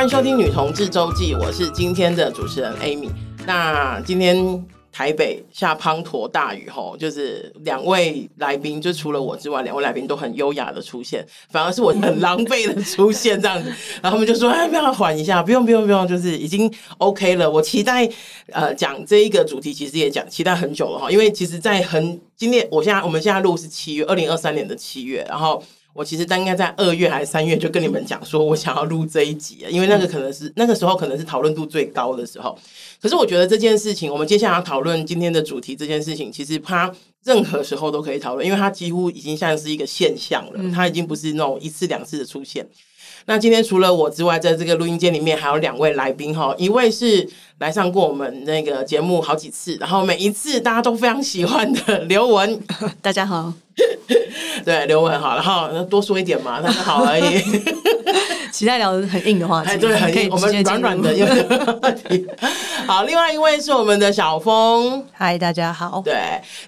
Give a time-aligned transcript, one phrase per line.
[0.00, 3.10] 欢迎收听《女同志周记》，我是今天的主持人 Amy。
[3.46, 13.68] 那今天台北下滂沱大雨吼，就是两位来宾，就除了我之外，两位来宾都很优雅的出现，反而是我很狼狈的出现这样子。
[14.00, 18.08] 然后他们就说：“哎，不要缓一下，不用不用不用，就是已经 OK 了。”我期待
[18.52, 25.62] 呃讲这一个主题，其实也讲期待很久了哈，因为其实，在很今天，我现在我们现在录是七月二零二三年的七月，然后。
[25.92, 32.56] 我其实大概在二月还是三月就跟你们讲说，我想要录这一集，因为那个可能是那个时候可能是讨论度最高的时候。
[33.02, 36.92] 可是我觉得这件事情，我们接下来要讨论今天的主题这件事情，其实它
[37.24, 42.66] 任何时候都可以讨论，因为它几乎已经像是一个现象了，它已经不是那种一次两次的出现。
[43.30, 47.24] 那今天除了我之外，在这个录音间里面还有两位来宾哈，一位是
[47.58, 52.60] 来上过我们那个节目好几次，然后每一次大家都非常喜欢的刘雯，
[53.00, 53.52] 大家好，
[54.64, 57.40] 对，刘雯好，然后多说一点嘛，那就好而已。
[58.50, 61.08] 期待聊很硬的话题，对，很硬，我们软软的。
[62.84, 66.02] 好，另外一位是我们的小峰，嗨，大家好。
[66.04, 66.16] 对，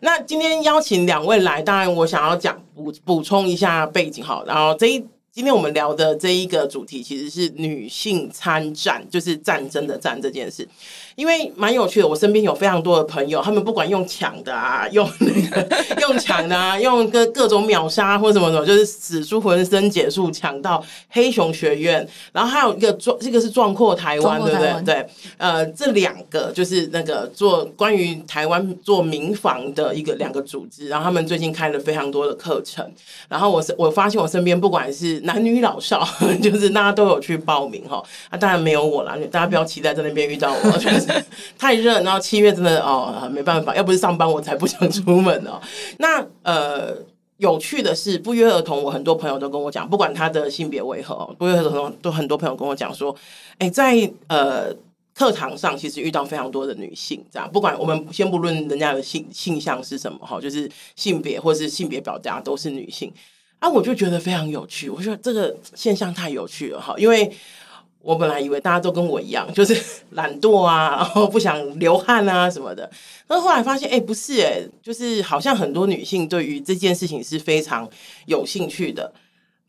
[0.00, 5.04] 那今天邀请两位来，当然我想要讲补补充一下背景好，然后这一。
[5.34, 10.68] 今天我们聊的这一个主题其实是女性参战，就是战争的战这件事。
[11.14, 15.68] 因为蛮有趣的，我身边有非常多的朋友，他们不管用抢的啊，用那个
[16.00, 24.82] 用抢的啊，用各各种秒杀或什么什么，就是使出浑身解数抢到黑熊学院，然后还有一个壮，这个是壮阔台湾，对不对？
[24.84, 32.90] 对，呃，这两个就是那个做关于台湾做民防的一个两个组织，然后他们最近开了非常多的课程，
[33.28, 36.06] 然后我是我发现我身边不管是男女老少，
[36.42, 40.72] 就是大家都有去报名哈，啊，当然没有我啦，大家不要期待在那边遇到我。
[41.58, 45.60] 太热，然后七月真的哦，没办法，要不是上班我才不想出门哦。
[45.98, 46.96] 那呃，
[47.38, 53.14] 有趣的是，不约而同，我很多朋友都跟我讲，不管他的性别为何，不约而同都很多朋友跟我讲说，
[53.58, 54.72] 哎，在呃
[55.14, 63.12] 课堂上其实遇到非常多的女性，这样不管我们先不论人家的性性向是什么哈，就是性别或是性别表达都是女性
[63.58, 67.32] 啊，我就觉得非常有趣，我觉得这个现象太有趣了哈，因为。
[68.02, 69.80] 我本来以为大家都跟我一样，就是
[70.10, 72.90] 懒惰啊，然后不想流汗啊什么的。
[73.26, 77.88] 但后来发现，哎，不是哎，就是好像很多女性对于这件事情是非常
[78.26, 79.12] 有兴趣的。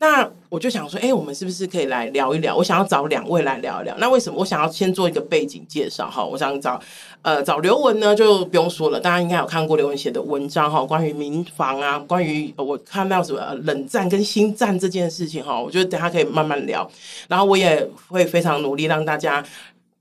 [0.04, 2.54] 那我就想说，哎，我们是不是可以来聊一聊？
[2.54, 3.96] 我想要找两位来聊一聊。
[3.98, 6.10] 那为什么我想要先做一个背景介绍？
[6.10, 6.78] 哈，我想找
[7.22, 16.86] 呃找刘文呢，就不用说了，大家应该有看过刘文写的文章哈，关于民房啊，关于我看到什么冷战跟新战这件事情哈，我觉得等下可以慢慢聊。
[17.26, 19.42] 然后我也会非常努力让大家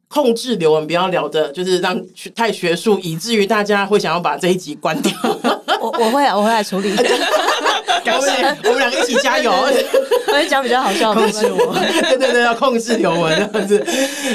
[0.10, 1.98] 控制刘文，不要聊的，就是让
[2.36, 5.14] 太学术，以至于大家会想要把这一集关掉。
[5.82, 6.94] 我我会我会来处理。
[8.04, 8.30] 感谢
[8.64, 9.52] 我们两个一起加油。
[9.54, 11.74] 我讲比较好笑，控制我。
[11.76, 13.86] 对对对，要控制刘文这样子。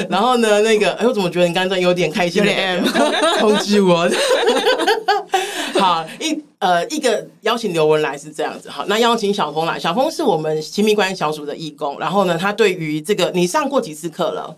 [0.09, 2.43] 然后呢，那个，哎，我怎么觉得你刚刚有点开心？
[2.43, 2.81] 有点
[3.39, 4.09] 控制我。
[5.79, 8.69] 好，一呃，一个邀请刘文来是这样子。
[8.69, 9.79] 好，那邀请小峰来。
[9.79, 11.97] 小峰是我们亲密关系小组的义工。
[11.99, 14.55] 然后呢，他对于这个，你上过几次课了？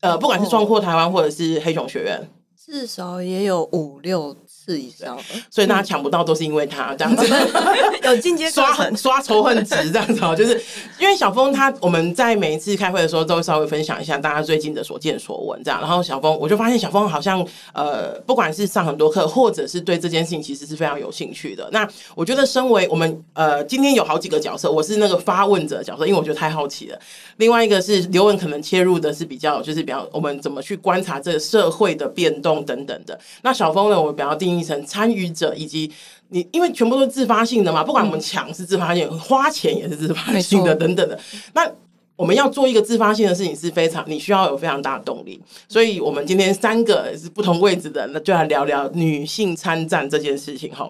[0.00, 2.28] 呃，不管是壮阔台湾或者是黑熊学院，
[2.64, 4.36] 至少也有五六。
[4.64, 5.18] 次以上，
[5.50, 7.26] 所以大家抢不到都是因为他这样子，
[8.04, 10.52] 有进阶刷刷仇恨值这样子哦，就是
[11.00, 21.68] 因为小峰他我们在每一次开会的时候都会稍微分享一下大家最近的所见所闻这样，然后小峰我就发现小峰好像呃不管是上很多课或者是对这件事情其实是非常有兴趣的。
[21.72, 26.98] 那我觉得身为我们呃今天有好几个角色，我是那个发问者的角色，因为我觉得太好奇了。
[27.38, 33.16] 另外一个是刘文可能切入的是比较就是比较我们怎么去观察这个社会的变动等等的。
[33.42, 35.88] 那小峰呢，我比较定义成参与者以及
[36.30, 41.18] 你，因为全部都是自发性的嘛，不管我们抢是自发性，花钱也是自发性的等等的。
[41.54, 41.70] 那
[42.14, 45.40] 我们要做一个自发性的事情是非常，你需要有非常大的动力。
[45.68, 50.88] 所以，我们今天三个是不同位置的，那就来聊聊女性参战这件事情哈。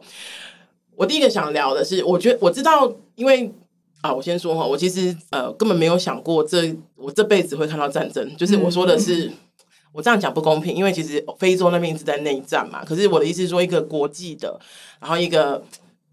[0.94, 3.50] 我第一个想聊的是，我觉得我知道，因为
[4.02, 9.30] 啊，我先说哈，我其实呃根本没有想过这我这辈子会看到战争，就是我说的是。
[9.92, 12.82] 我这样讲不公平，因为其实非洲那边一直在内战嘛。
[12.82, 14.58] 可是我的意思是说，一个国际的，
[14.98, 15.62] 然后一个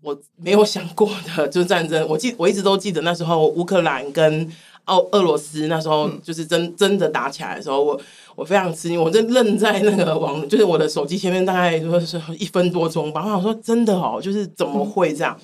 [0.02, 2.06] 我没有想过的，就是战争。
[2.08, 4.52] 我记我一直都记得那时候乌克兰跟
[4.84, 8.00] 奥俄罗斯那时候就是真真的打起来的时候，我
[8.36, 13.24] 我非常吃惊，我就愣在那个网，就是我的手机前面，大概就是一分多钟吧。
[13.24, 15.40] 我想说，真的哦，就是怎么会这样？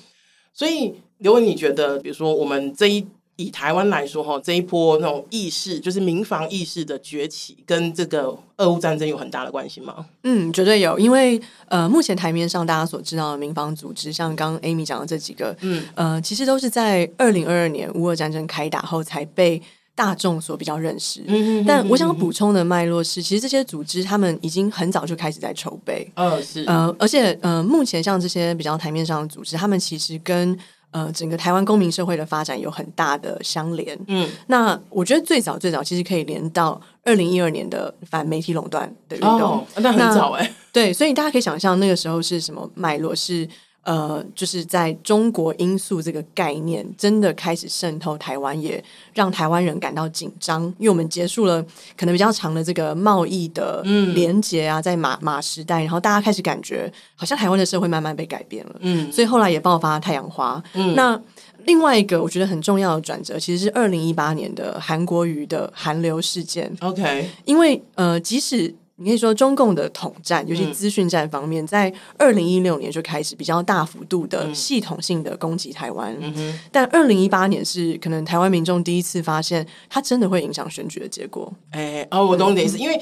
[0.52, 3.06] 所以如果，你觉得，比如说我们这一。
[3.36, 10.06] 以台湾来说，哈，这一波那种意识，就是民防意识的崛起，跟这个俄乌战争有很大的关系吗？
[10.22, 11.38] 嗯，绝对有，因为
[11.68, 19.60] 呃，目前台面上大家所知道的民防组织，像刚刚 Amy 讲的这几个，嗯，呃，其实都是在二零二二年乌俄战争开打后才被
[19.94, 21.22] 大众所比较认识。
[21.26, 26.10] 嗯，但我想补充的脉络是，其实这些组织他们已经很早就开始在筹备。
[26.14, 30.58] 呃，是呃，而且呃，目前像这些比较台面上的组织，他们其实跟
[30.90, 33.98] 呃整个台湾公民社会的发展有很大的相连。
[34.08, 40.54] 嗯，那我觉得最早最早其实可以连到二零一二年的反媒体垄断的运动，哦，那很早哎、欸。
[40.72, 43.48] 对，所以大家可以想象那个时候是什么脉络是。
[43.86, 48.82] 呃，就是在中国因素这个概念真的开始渗透台湾，也
[49.14, 51.64] 让台湾人感到紧张，因为我们结束了
[51.96, 53.80] 可能比较长的这个贸易的
[54.12, 60.60] 连结啊，在马马时代，然后大家开始感觉好像台湾的社会慢慢被改变了，嗯，所以后来也爆发太阳花。
[60.74, 61.20] 嗯，那
[61.64, 66.76] 另外一个我觉得很重要的转折，其实是二零一八年的韩国瑜的韩流事件。
[66.80, 76.16] OK，因为呃，即使你可以说，中共的统战，尤其资讯战方面，在二零一六年就开始比较大幅度的系统性的攻击台湾。
[76.20, 81.52] 嗯、但二零一八年是可能台湾民众第一次发现，它真的会影响选举的结果。
[81.70, 83.00] 哎，哦，我懂你的意思，因为。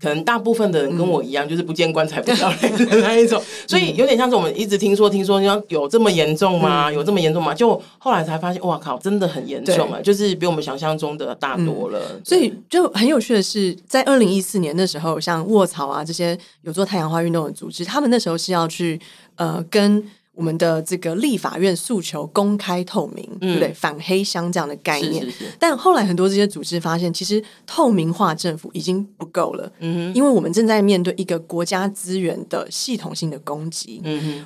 [0.00, 6.90] 可能大部分的人跟我一样，嗯、就是不见棺材不掉泪的 那一种，所以有点像是我们一直听说，听说你要有这么严重吗？
[6.90, 7.54] 嗯、有这么严重吗？
[7.54, 10.00] 就后来才发现，哇靠，真的很严重啊！
[10.02, 12.00] 就是比我们想象中的大多了。
[12.14, 19.00] 嗯、所以就很有趣的是，在二零一四年的时候，像卧槽啊这些有做太阳花运动的组织，他们那时候是要去
[19.36, 20.04] 呃跟。
[20.36, 23.72] 我们的这个立法院诉求公开透明，嗯、对不对？
[23.72, 29.72] 反黑箱这样的概念，是是是，但后来很多这些组织发现，其实透明化政府已经不够了。
[30.14, 34.00] 因为我们正在面对一个国家资源的系统性的攻击。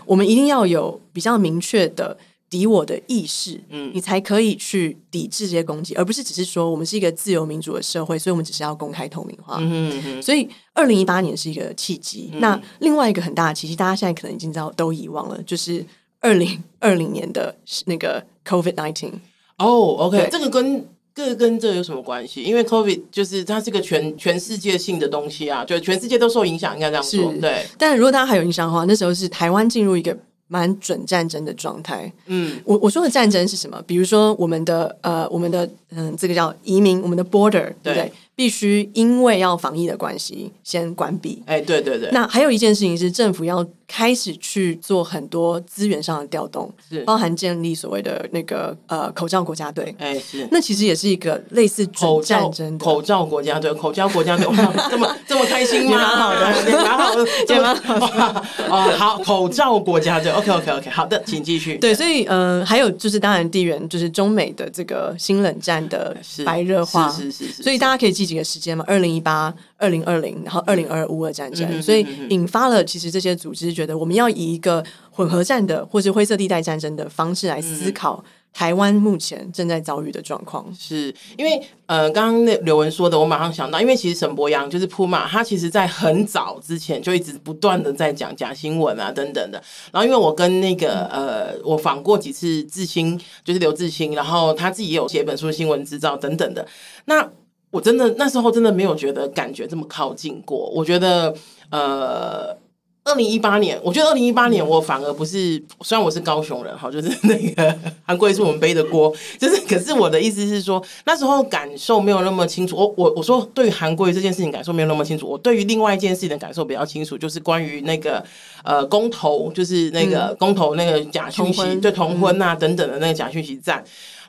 [0.07, 2.17] 我们一定要有比较明确的。
[2.51, 9.59] 敌我的意识，嗯，你才可以去抵制这些攻击，而不是只是说我们是一个自由民主的社会，所以我们只是要公开透明化。
[9.61, 12.29] 嗯所以二零一八年是一个契机。
[12.33, 15.87] 嗯、那另外一个很大的契机，大家现在可能已经知道都遗忘了，就是
[16.19, 17.55] 二零二零年的
[17.85, 19.13] 那个 COVID nineteen。
[19.59, 22.43] 哦，OK，这个跟这个跟这个有什么关系？
[22.43, 27.33] 因为 COVID 就是它是个全全世界性的东西啊，就全世界都受影响，应该这样说。
[27.41, 30.19] 对，但如果大家还有印象的话，那时候是台湾进入一个。
[30.51, 32.13] 蛮准战争的状态。
[32.27, 33.81] 嗯，我我说的战争是什么？
[33.87, 38.13] 比如说我们的呃，我们的嗯，这个叫移民，我们的 border，对不对？
[38.41, 41.43] 对必须因为要防疫的关系先关闭。
[41.47, 42.09] 哎，对对对。
[42.11, 49.95] 那还有一件事情是，政府要开始去做很多资源上的调动，是包含建立所谓的那个呃口罩国家队。
[49.99, 50.49] 哎，是。
[50.51, 54.47] 那其实也是一个类似准战争的口罩国家队，口罩国家队，
[54.91, 55.99] 这么这么开心吗？
[55.99, 56.41] 蛮好的，
[56.83, 57.27] 蛮好的，
[57.61, 58.45] 蛮好的。
[58.71, 61.77] 哦，好，口罩国家队，OK OK OK，好的，请继续。
[61.77, 66.17] 对，所以呃，还有就是当然地缘，就是中美的这个新冷战的
[66.47, 67.63] 白热化，是是是。
[67.63, 68.30] 所以大家可以记。
[68.31, 68.85] 几个时间嘛？
[68.87, 78.23] 二零一八、二零二零，然后二零二乌俄战争，嗯、所以引发了其实这些组织觉得我们要以一个混合战的或是灰色地带战争的方式来思考
[78.53, 80.67] 台湾目前正在遭遇的状况。
[80.77, 89.63] 是因为呃，刚刚那刘文说的，我马上想到，因为其实沈博洋就是 Puma，他其实在很早之前就一直不断的在讲假新闻啊等等的。
[89.93, 96.67] 然后因为我跟那个呃，我访过几次志兴，就是刘志兴，然后他自己也有写本书《新闻制造》等等的。
[97.07, 97.29] 那
[97.71, 100.71] 我真的那时候真的没有觉得感觉这么靠近过。
[100.75, 101.33] 我觉得，
[101.71, 102.57] 呃，
[103.05, 112.77] 二零一八年，我觉得二零一八年我反而不是，虽然我是高雄人哈，就是那个韩国瑜是我们背的锅，就是可是我的意思是说，那时候感受没有那么清楚。
[112.77, 118.23] 我我我说对于韩国这件事情感受没有那么清楚，我对于另外一件事情的感受比较清楚，就是关于那个
[118.65, 123.83] 呃公投，就是那个公投那个假讯息，对同婚啊等等的那个假讯息战。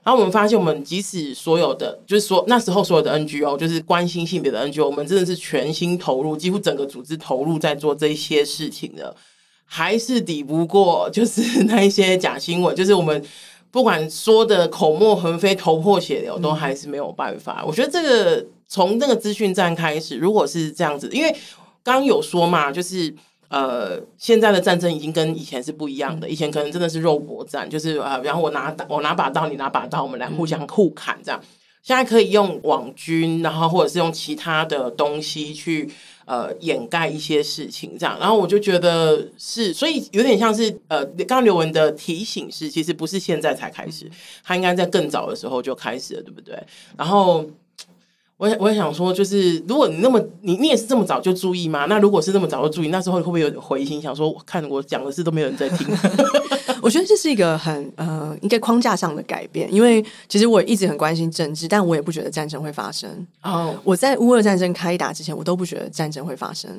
[0.04, 9.16] 然后我们发现，我们即使所有的，就是说那时候所有的 NGO，就是关心性别的 NGO，我们真的是全心投入，几乎整个组织投入在做这些事情的，
[9.64, 13.24] 还是抵不过就是那一些假新闻，就是我们
[13.70, 17.64] 不管说的口沫横飞、头破血流，都还是没有办法。
[17.68, 21.32] 我觉得这个从那个资讯站开始，如果是这样子，因为
[21.84, 23.14] 刚刚有说嘛，就是。
[23.52, 26.30] 呃，现在的战争已经跟以前是不一样的。
[26.30, 31.40] 以前可能真的是肉搏战，就是呃，然后我拿我拿把刀，你拿把刀，我们来互相互砍这样。
[31.84, 35.92] 现在可以用网军，然后或者是用其他的东西去
[36.26, 38.18] 呃掩盖一些事情这样。
[38.20, 44.10] 然后我就觉得是，所以有点像是呃，刚刚刘文的提醒是，其实不是现在才开始，
[44.44, 46.58] 他应该在更早的时候就开始了，对不对？
[46.98, 47.46] 然后。
[48.42, 51.86] 我我也想说，就是如果你那么你你也是这么早就注意吗？
[51.86, 55.88] 那如果是这么早就注意，那时候会不会有回心，想说我看我讲的事都没有人在听？
[56.82, 59.72] 我觉得这是一个很呃，应该框架上的改变。
[59.72, 63.08] 因为其实我一直很关心政治，但我也不觉得战争会发生。
[63.44, 66.72] 哦，我在乌俄战争开打之前，我都不觉得战争会发生。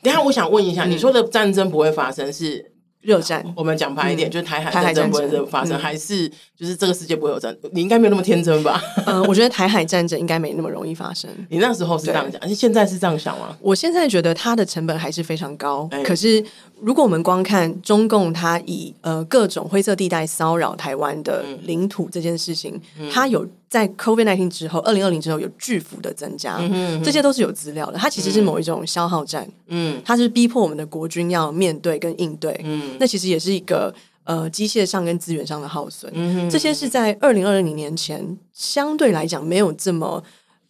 [0.00, 2.71] 等一下，我想问一下，嗯、你说的战争不会发生是
[3.02, 7.54] 热战，我们讲白一点，嗯、就是台海战争不会发生，嗯、还是就是这个世界不会有战？
[7.72, 8.80] 你应该没有那么天真吧？
[9.06, 11.28] 嗯， 我觉得台海战争应该没那么容易发生。
[11.50, 13.56] 你那时候是这样讲，而且现在是这样想吗？
[13.60, 15.88] 我现在觉得它的成本还是非常高。
[15.90, 16.42] 欸、可是
[16.80, 27.02] 如果我们光看中共它以呃各种灰色地带骚扰台湾的领土这件事情，嗯、它有在 COVID nineteen 之后，二零二零之后有巨幅的增加，嗯、哼哼。
[27.02, 27.96] 这些都是有资料的。
[27.96, 33.90] 它其实是某一种消耗战，嗯，它是逼迫我们的国军要面对跟应对，嗯，那其实也是一个
[34.24, 36.50] 呃机械上跟资源上的耗损，嗯、哼。
[36.50, 40.22] 这些是在二零二零年前相对来讲没有这么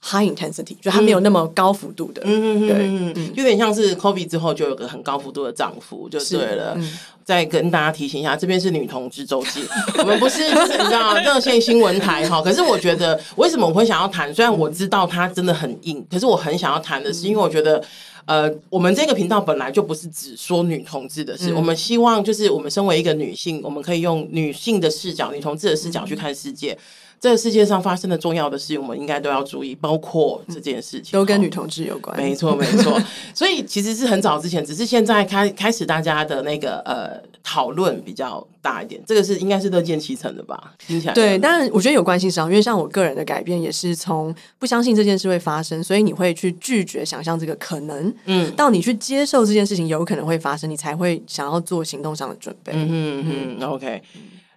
[0.02, 6.74] high intensity，就它没有那么高幅度的，嗯嗯嗯对，有点像是 COVID 之后就有个很高幅度的涨幅，就对了。
[6.76, 9.64] 嗯、再跟大家提醒一下，这边是女同志周记，
[9.98, 12.42] 我们不是就是你知道热线新闻台哈。
[12.42, 14.34] 可是我觉得为什么我会想要谈？
[14.34, 17.82] 虽然我知道它真的很硬，可是我很想要谈的是，因为我觉得。
[18.24, 26.72] 呃，我们这个频道本来就不是只说女同志的事，嗯、我们希望就是我们身为一个女性，我们可以用女性的视角、女同志的视角去看世界。
[26.72, 26.78] 嗯、
[27.22, 32.16] 这个世界上发生的重要的事，我们应该都要注意，包括这件事情都跟女同志有关。
[32.16, 33.00] 没错，没错。
[33.32, 39.00] 所以其实是很早之前，只是现在开开始大家的那个呃讨论比较大一点。
[39.06, 40.74] 这个是应该是乐见其成的吧？
[40.84, 52.72] 听起来对，当然我觉得有关系上，因为像我个人的改变也是从不相信这件事会发生，所以你会去拒绝想象这个可能，嗯，到你去接受这件事情有可能会发生，你才会想要做行动上的准备。
[52.74, 54.02] 嗯嗯嗯，OK。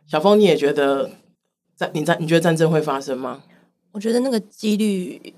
[0.08, 1.12] 小峰，你也觉得
[1.76, 1.90] 战？
[1.94, 2.18] 你战？
[2.20, 3.42] 你觉得战争会发生吗？
[3.92, 5.34] 我觉得那个几率，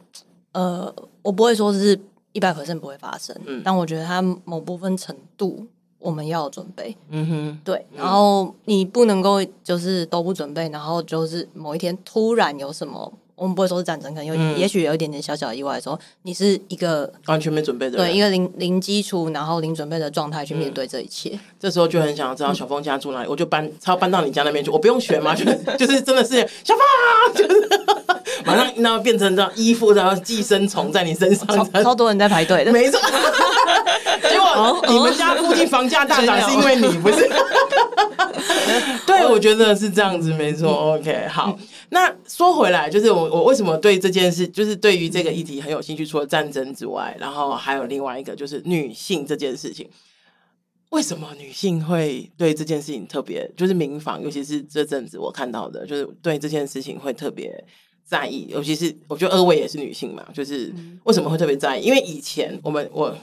[0.51, 1.99] 呃，我不会说是
[2.31, 5.67] 一百 percent 不会发生，嗯，但我觉得它某部分程度。
[5.99, 21.29] 我们要准备，嗯哼，对，然后你不能够就是都不准备，然后就是某一天突然有什么，我们不会说是战争，可能有，嗯、也许有一点点小小的意外的时候，你是一个完全没准备的，对，一个零零基础，然后零准备的状态去面对这一切。
[21.33, 25.45] 嗯、这时候就很想要知道小峰家住哪里，嗯、我就搬，他要搬到你家那边去，我不用选嘛，就
[25.77, 27.69] 就是真的是小峰，就 是
[28.45, 32.99] 马上然后变成这样衣服，然后寄生虫在你身上超，超多人在排队的，没错。
[34.29, 37.29] 结果你们家附近房价大涨是因为你不是？
[39.05, 40.95] 对，我觉得是这样子，没错。
[40.95, 41.57] OK，好。
[41.89, 46.05] 那说回来，就是我我为什么对这件事，就是对于这个议题很有兴趣？
[46.05, 49.89] 除了战争之外，然后还有另外一个，就是女性这件事情。
[50.89, 53.49] 为什么女性会对这件事情特别？
[53.57, 57.51] 就是民防，尤其是这阵子我看到的，就是对这件事情会特别
[58.07, 58.47] 在意。
[58.49, 60.73] 尤其是我觉得二位也是女性嘛，就是
[61.03, 61.83] 为什么会特别在意？
[61.83, 63.15] 因为以前我们我。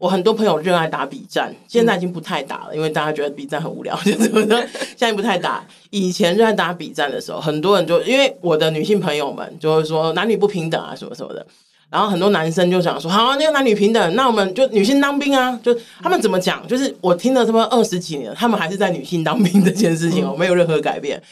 [0.00, 4.56] 我很多朋友热爱打比战，现在已经不太打了，因为大家觉得比战很无聊， 就怎么的，
[4.96, 5.62] 现在不太打。
[5.90, 11.46] 以前热爱打比战的时候，很多人就因为我的女性朋友们就会说男女不平等啊什么什么的，
[11.90, 16.66] 然后很多男生就想说好啊，那个男女平等，那我们就女性当兵啊，就他们怎么讲？
[16.66, 21.22] 就是我听了他们二十几年，他们还是在女性当兵这件事情哦，没有任何改变。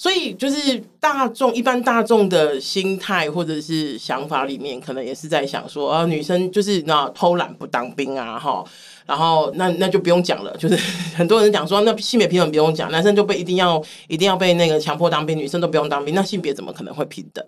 [0.00, 8.64] 所以，就是大众一般大众的心态或者是想法里面，可能也是在想说，啊，女生就是那偷懒不当兵啊，哈，
[9.06, 10.76] 然后那那就不用讲了，就是
[11.16, 17.44] 很多人讲说，那性别平等不用讲，男生就被一定要一定要被那个强迫当兵，女生都不用当兵，那性别怎么可能会平等？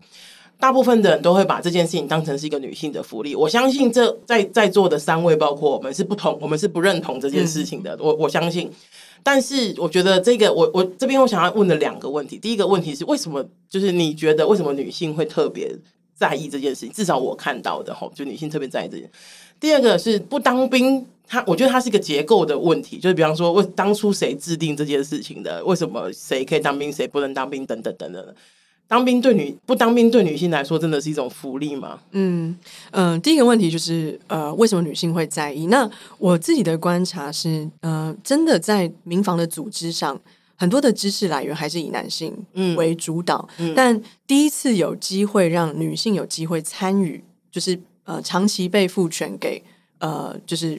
[0.58, 3.36] 大部分的人都会把这件事情当成是一个女性的福利。
[3.36, 7.96] 我相信这在在座的三位，包括我们是不同，我们是不认同这件事情的。
[8.00, 8.68] 我我相信。
[9.22, 13.44] 但是我觉得这个，我我这边我想要问的两个问题，第一个问题是为什么？
[13.68, 15.74] 就是你觉得为什么女性会特别
[16.14, 16.92] 在意这件事情？
[16.92, 19.10] 至少我看到的吼，就女性特别在意这件。
[19.58, 25.64] 第二个是不当兵，它我觉得它是一个结构的问题，就是比方说，为当初谁制定这件事情的？
[25.64, 27.64] 为什么谁可以当兵，谁不能当兵？
[27.66, 28.34] 等等等等。
[28.90, 31.96] 当兵对女不当兵对女性来说真的是一种福利吗？
[32.10, 32.50] 嗯
[32.90, 35.68] 嗯、呃，第一个问题就是呃，为什么女性会在意？
[35.68, 40.20] 那我自己的观察是，呃，真的在民防的组织上，
[40.56, 42.34] 很多的知识来源还是以男性
[42.76, 43.48] 为主导。
[43.58, 49.62] 嗯嗯、但第一次有机会让女性有机会参与，就是呃，长期被赋权给
[50.00, 50.76] 呃，就是。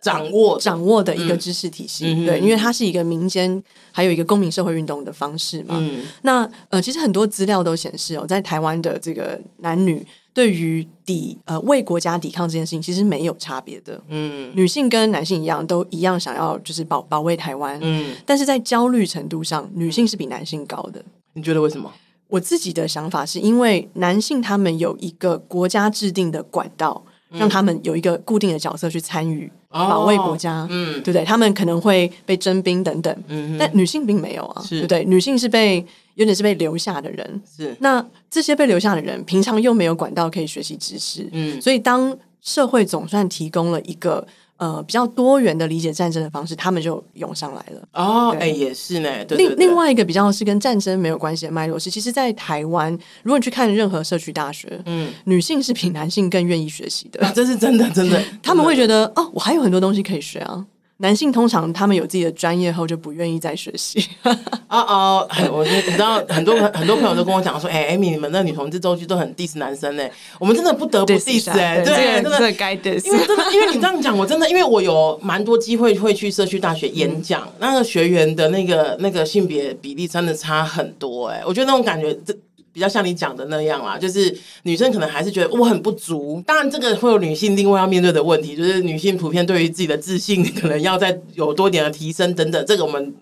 [0.00, 5.76] 掌握掌握的一个知识体系，嗯、对，因为它是一个民间还有一个公民社会运动的方式嘛。
[5.78, 14.00] 嗯、那呃，其实很多资料都显示哦，在台湾的这个男女对于抵呃为国家抵抗这件事情，其实没有差别的。
[14.08, 17.78] 嗯，女性跟男性一样，都一样想要就是保保卫台湾。
[17.82, 21.04] 嗯，但是在焦虑程度上，女性是比男性高的。
[21.34, 21.92] 你觉得为什么？
[22.28, 27.04] 我自己的想法是因为男性他们有一个国家制定的管道。
[27.30, 31.24] 让他们有一个固定的角色去参与保卫国家，哦、嗯，对不对？
[31.24, 34.80] 他们可能会被征兵等等，嗯，但女性并没有啊，是。
[34.80, 35.04] 对不对？
[35.04, 35.84] 女性是被
[36.14, 37.76] 有点是被留下的人，是。
[37.80, 44.26] 那这些被留下的人，平常又没有管道可以学习知识，嗯，所以当社会总算提供了一个
[44.60, 47.88] 呃比较多元的理解战争的方式，他们就涌上来了。
[47.94, 49.10] 哦，哎，也是呢。
[49.30, 57.24] 另另外一个比较是跟战争没有关系的脉络是，其实，在台湾，如果你去看任何社区大学，嗯，女性是比男性更愿意学习的。
[57.26, 60.64] 啊，这是真的，真的， 他们会觉得哦，我还有很多东西可以学啊。
[61.02, 64.06] 男性通常他们有自己的专业后就不愿意再学习。
[64.68, 70.04] 哦哦，我你知道很多很多朋友都跟我讲说，哎，Amy，你们那女同志周期都很 diss 男生呢。
[70.38, 73.06] 我们真的不得不 diss 哎，对，真的该 diss。
[73.06, 82.36] 因为真的，因为你这样讲，我真的，因为我有蛮多机会会去社区大学演讲，那个学员的那个那个性别比例真的差很多哎，我觉得那种感觉这。
[82.80, 86.42] 比较像你讲的那样啦，就是女生可能还是觉得我很不足。
[86.46, 92.64] 当然，这个会有女性另外要面对的问题，就是女性普遍对于自己的自信可能要再有多点的提升等等。
[92.64, 93.14] 这个我们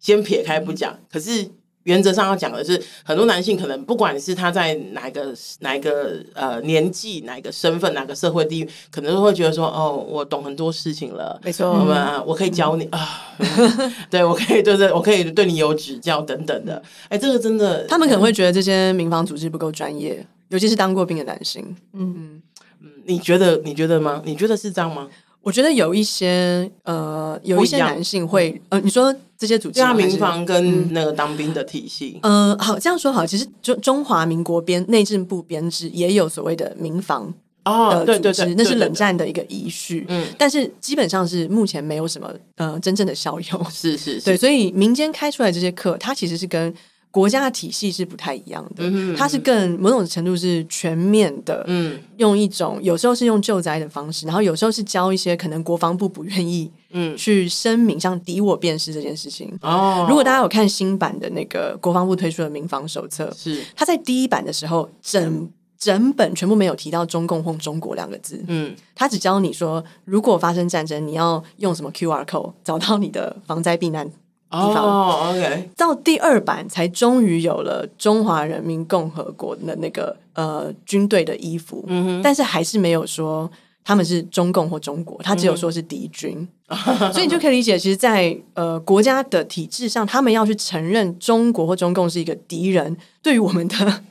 [0.00, 0.98] 先撇开不讲。
[1.12, 1.48] 可是。
[1.84, 21.64] 原则上要讲的是，很多男性可能不管是他在哪个哪个呃年纪、哪个身份、哪个社会地域，可能都会觉得说：“哦，我懂很多事情了，没错，我我可以教你、嗯、 啊，对我可以对对，我可以对你有指教等等的。”哎，这个真的，他们可能会觉得这些民防组织不够专业，尤其是当过兵的男性。
[21.94, 22.42] 嗯嗯
[22.82, 24.20] 嗯，你觉得你觉得吗？
[24.24, 25.08] 你觉得是这样吗？
[25.48, 37.32] 我觉得有一些呃，有一些男性会呃，你说这些组织，像民防跟那个当兵的体系，嗯、呃，好，这样说好，其实中中华民国编内政部编制也有所谓的民防
[37.64, 46.74] 哦，对对对，那是冷战的一个遗绪，嗯，但是基本上是目前没有什么呃真正的效用，是是是，对，所以民间开出来这些课，它其实是跟。
[47.10, 59.52] 国家的体系是不太一样的，嗯、它是更某种程度是全面的，嗯，用一种有时候是用救灾的方式，然后有时候是教一些可能国防部不愿意，嗯，去声明像敌我辨识这件事情。
[59.62, 63.64] 哦，如果大家有看新版的那个国防部推出的民防手册，是。
[63.74, 74.10] 他在第一版的时候，整整本全部没有提到中共或中国两个字，嗯，他只教你说，如果发生战争，你要用什么 QR code 找到你的防灾避难。
[74.50, 81.86] 哦、oh，OK，到第二版才终于有了中华人民共和国的那个呃军队的衣服，
[82.22, 83.50] 但是还是没有说
[83.84, 94.02] 他们是中共或中国，他只有说是敌军，嗯、所以你就可以理解，其实在，在呃国家的体制上，他们要去承认中国或中共是一个敌人，对于我们的。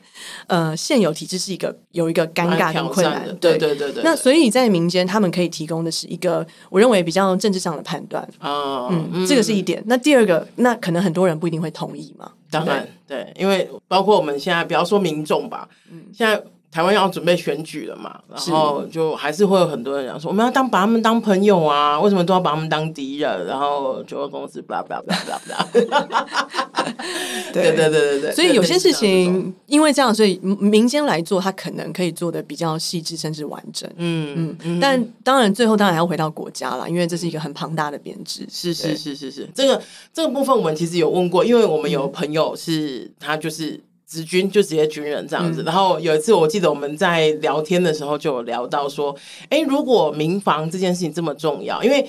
[0.48, 4.04] 呃，现有体制是一个有一个尴尬跟困难，对对对对。
[4.04, 9.84] 那所以在民间，他们可以提供的是一个我认为比较政治上的判断嗯，嗯，这个是一点。
[9.86, 12.32] 那第二个，那可能很多人不一定会同意嘛。
[12.50, 16.42] 当然，对，对，因为包括我们现在，不要说民众吧，嗯，现在。
[16.70, 23.46] 台湾要准备选举了嘛，然后就还是会有很多人讲说，我们要当把他们当朋友啊，为什么都要把他们当敌人？
[23.48, 25.68] 然后就有公司不啦不啦不啦不啦，
[27.54, 28.32] 对对对对对。
[28.34, 33.90] 所以有些事情因为这样，所以民间来做，他可能可以做的比较细致甚至完整。
[33.96, 34.80] 嗯嗯。
[34.80, 38.46] 但当然最后当然要回到国家了，因为这是一个很庞大的编制。
[38.52, 39.82] 是是是是是，这个
[40.14, 43.82] 这个部分我们其实有问过，因为我们有朋友是他就是。
[44.08, 49.14] 职军就直接军人这样子，嗯、然后有一次我记得我们在聊天的时候就有聊到说，
[49.50, 52.08] 哎，如果民防这件事情这么重要，因为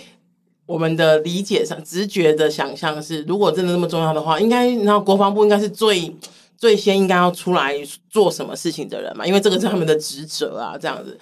[0.65, 6.15] 我们的理解上直觉的想象是，如果真的那么重要的话，应该然后国防部应该是最
[6.57, 7.75] 最先应该要出来
[8.09, 11.19] 做什么事情的人嘛，因为这个是他们的职责啊，这样子。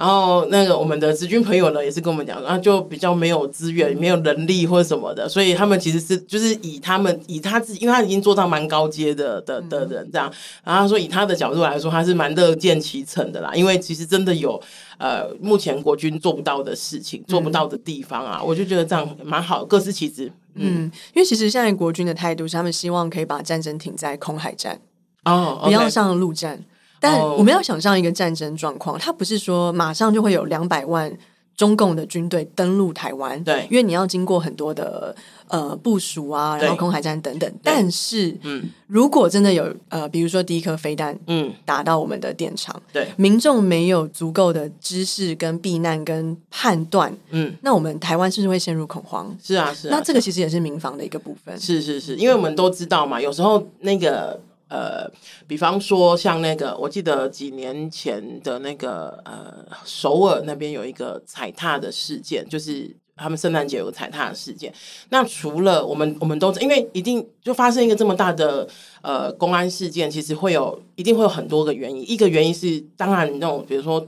[0.00, 10.32] 然后那个我们的职军朋友呢，也是跟我们讲，然后就比较没有资源、没有能力或者什么的，所以他们其实是就是以他们以他自己，因为他已经做到蛮高阶的的的人这样，
[10.64, 14.58] 然后他说以他的角度来说，他是蛮乐见其成的啦，因为其实真的有
[14.96, 20.32] 呃目前国军做不到的事情、做不到的地方啊，我就觉得这样蛮好，各司其职。
[20.54, 24.80] 嗯，因为其实现在国军的态度是，他们希望可以把战争停在空海战
[25.24, 26.64] 哦，不要上陆战。
[27.00, 31.10] 但我们要想象一个战争状况，它不是说马上就会有两百万
[31.56, 35.14] 中共的军队登陆台湾，对，因为你要经过很多的
[35.48, 37.52] 呃部署啊，然后空海战等等。
[37.62, 49.36] 但是，嗯，如果真的有呃，比如说第一颗飞弹，嗯，打到我们的电厂，对，民众没有足够的知识跟避难跟判断，嗯，那我们台湾是不是会陷入恐慌？
[49.42, 49.96] 是啊，是啊。
[49.96, 51.58] 那这个其实也是民防的一个部分。
[51.60, 54.40] 是是是，因为我们都知道嘛，有时候那个。
[54.70, 55.10] 呃，
[55.48, 64.72] 比方说像那个，我记得几年前的那个呃，首尔那边有一个踩踏的事件，就是他们圣诞节有踩踏的事件。
[65.08, 68.66] 那除了我们，我们都因为一定就发生一个这么大的
[69.02, 72.08] 呃公安事件，其实会有一定会有很多个原因。
[72.08, 74.06] 一个原因是当然那种比如说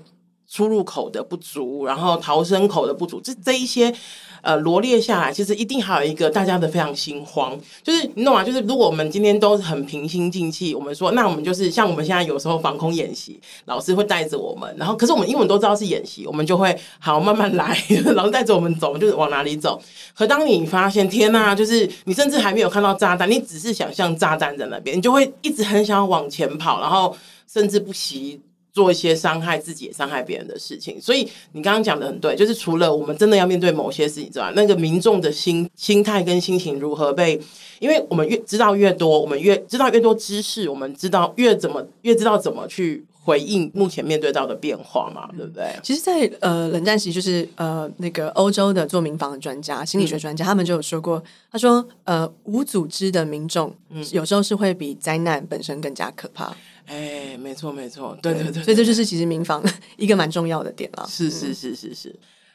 [0.48, 3.92] 出入口的不足，然后逃生口的不足，这这一些。
[4.42, 8.42] 呃，罗列下来，其实一定还有一个大家的非常心慌，就是你懂吗？
[8.42, 17.78] 就是如果我们今天都很平心静气，我们说，那我们就是像我们现在有时候防空演习，老师会带着我们，然后可是我们英文都知道是演习，我们就会好慢慢来，
[18.14, 19.80] 老师带着我们走，就是往哪里走。
[20.14, 28.40] 可当你发现天呐，就是你甚至还没有看到炸弹，你只是想象炸弹在那边，你就会一直很想要往前跑，然后甚至不惜。
[28.72, 37.38] 做一些伤害自己也伤害别人的事情，所以你刚刚讲的很对，就是除了我们真的要面对某些事情之外，那个民众的心心态跟心情如何被，
[37.80, 45.66] 因为我们越知道越多，我们越知道越多知识，我们知道越怎么越知道怎么去回应目前面对到的变化嘛，对不对？
[45.82, 56.56] 其实在，在呃冷战时，就是呃那个欧洲的做民防的专家、心理学专家，嗯、他们就有说过，他说呃无组织的民众，嗯有时候是会比灾难本身更加可怕。
[56.86, 59.62] 哎，没错没错，对对对，对，所以这就是其实民房
[59.96, 61.06] 一个蛮重要的点了。
[61.08, 62.14] 是是是是是。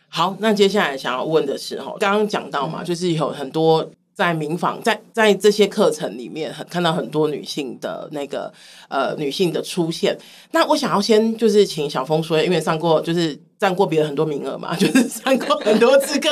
[0.10, 8.52] 好，那接下来想要问的是哈，刚刚讲到嘛，就是有很多在民房在在这些课程里面，很看到很多女性的那个
[8.88, 10.18] 呃女性的出现。
[10.52, 16.30] 那我想要先就是请小峰说，因为上过就是占过别人很多名额嘛， 就是上过很多次课，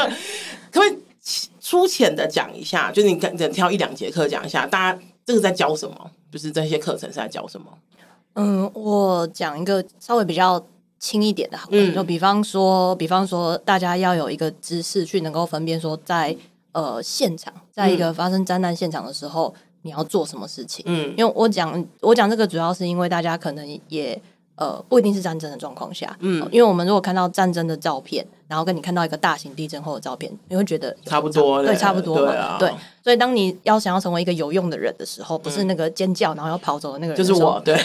[0.71, 0.97] 可不可以
[1.59, 2.91] 粗浅的讲一下？
[2.91, 6.11] 就是你可能挑一两节课讲一下，大家这个在教什么？
[6.35, 7.67] 就是这些课程是在教什么？
[8.33, 10.61] 嗯，我讲一个稍微比较
[10.99, 16.37] 轻一点的，好，就比方说，比方说，大家要有一个知识去能够分辨说在，在
[16.73, 20.83] 呃现场，在一个发生灾难现场的时候，你要做什么事情。
[20.89, 24.21] 嗯，因为我讲我讲这个主要是因为大家可能也。
[24.57, 32.71] 呃，不一定是战争的状况下，嗯，因为我们如果看到战争的照片，然后跟你看到一个大型地震后的照片，你会觉得差不多，对，差不多，对啊，对。
[33.03, 37.75] 所以当你要想要成为一个有用的人的时候，不是那个尖叫然后要跑走的那个人，就是我，对，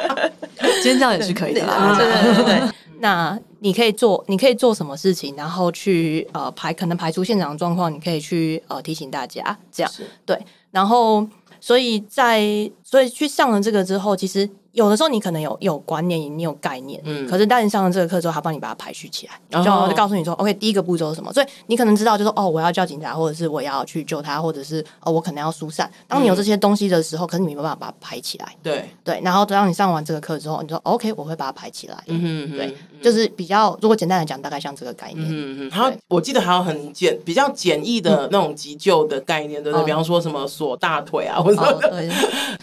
[0.84, 1.60] 尖叫也是可以的，
[1.96, 2.70] 对对对对。
[3.02, 9.90] 那你可以做，你可以做什么事情，然后去呃排可能排除现场的状况，你可以去呃提醒大家这样，
[10.26, 10.38] 对。
[10.70, 11.26] 然后，
[11.58, 14.46] 所以在所以去上了这个之后，其实。
[14.72, 21.32] 有的时候你可能有有观念，你有概念，嗯，可是当你上了这个课之后，他帮你把它排序起来，就告诉你说，OK，第一个步骤是什么？
[21.32, 25.90] 所以你可能知道，就是哦，我要叫警察，或者是我要去救他，或者是哦，我可能要疏散。
[26.06, 29.20] 当你有这些东西的时候，可是你没办法把它排起来，对对。
[29.24, 35.70] 然后当你上完这个课之后，你说 OK，我会把它排起来，嗯哼，对，就是比较如果简单来讲，大概像这个概念，嗯嗯。
[35.70, 39.86] 然后我记得还有很简比较简易的那种急救的概念，对不对？
[39.86, 42.08] 比方说什么锁大腿啊，或者对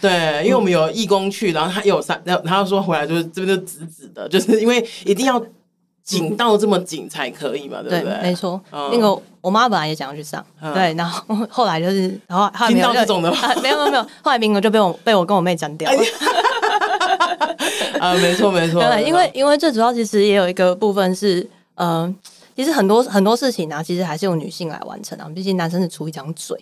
[0.00, 1.97] 对，因为我们有义工去，然后他有。
[2.24, 5.42] 然后他说回来就是这边就直直的，就是因为一定要
[6.02, 8.18] 紧到这么紧才可以嘛，对不对？
[8.22, 8.60] 没错。
[8.70, 13.30] 那个我妈本来也想要去上，对，然后 后来就是，然后听到这种的，
[13.62, 15.98] 没有没有没有，后来名额就被我被我跟我妹占掉了。
[18.00, 18.80] 啊，没错没错。
[18.82, 22.14] 对，因为因为最主要其实也有一个部分是，嗯。
[22.58, 25.28] 其实很多很多事情呢、啊，其实还是用女性来完成啊。
[25.32, 26.58] 毕竟男生是出一张嘴，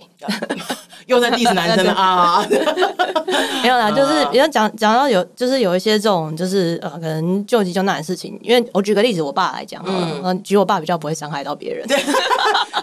[1.08, 2.44] 又在 diss 男生 啊。
[3.62, 8.38] 没有啦，就是比如讲讲到有，就是有一些这种，就是呃，可能救急救难的事情。
[8.42, 11.88] 因为我举个例子，我爸来讲，嗯，举我爸比较不会伤害到别人，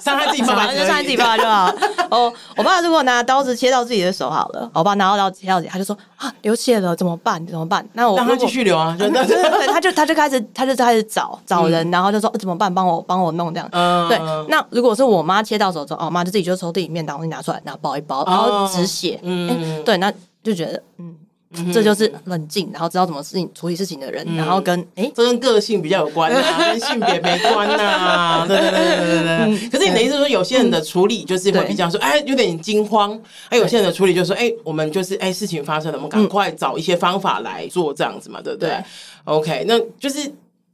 [0.02, 1.72] 伤害自己爸爸就伤害自己爸爸就好。
[2.10, 7.46] 哦，我爸如果拿刀子切到自己的手好了，我爸拿到刀子切到自己，他就说啊，流血了，怎么办？
[7.46, 7.88] 怎么办？
[7.94, 8.96] 那我让他继续流啊。
[8.98, 12.74] 对对对，他就他就开始他就开始找找人，然后就说怎么办？
[12.74, 13.03] 帮我。
[13.04, 14.18] 帮我弄这样，嗯、对。
[14.50, 19.20] 那如果是我妈切到手之后，哦，妈就自己就抽屉里面把东西拿出来，然后包一包，然后止血。
[19.22, 20.12] 嗯、欸，对，那
[20.42, 21.16] 就觉得，嗯，
[21.56, 21.72] 嗯。
[21.72, 28.44] 这就是冷静，然后知道怎么事情处理事情的人，嗯、然后跟哎，欸、这跟个性比较有关啊， 跟性别没关呐。
[28.48, 29.38] 对对对对对对。
[29.46, 33.16] 嗯、可是你的意思是说，有些人的处理就是会比较说，哎、有点惊慌；
[33.50, 38.84] 还有些人的处理就是说，哎、欸，我们就是哎、欸，事情发生了，我们赶快找一些方法来做这样子嘛，对不对，对
[39.26, 40.20] ？OK，那就是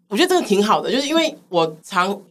[0.10, 2.22] 我觉得这个挺好的，就是因为我常。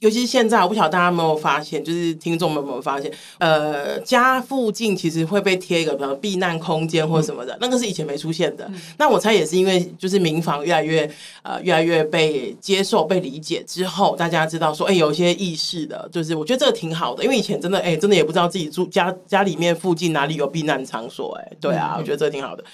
[0.00, 8.64] 尤其是现在，我不晓得大家有没有发现，就是听众们有没有发现，呃，家附近其实会被贴一个，比如避难空间或什么的，嗯、那个是以前没出现的。
[8.72, 11.06] 嗯、那我猜也是因为，就是民房越来越
[11.42, 22.64] 呃越来越被接受、被理解之后，大家知道说，哎、欸，有一些意识的，就是我觉得这个挺好的，因为以前真的，哎、欸，真的也不知道自己住家家里面附近哪里有避难场所、欸，哎，对啊，嗯、我觉得这个挺好的。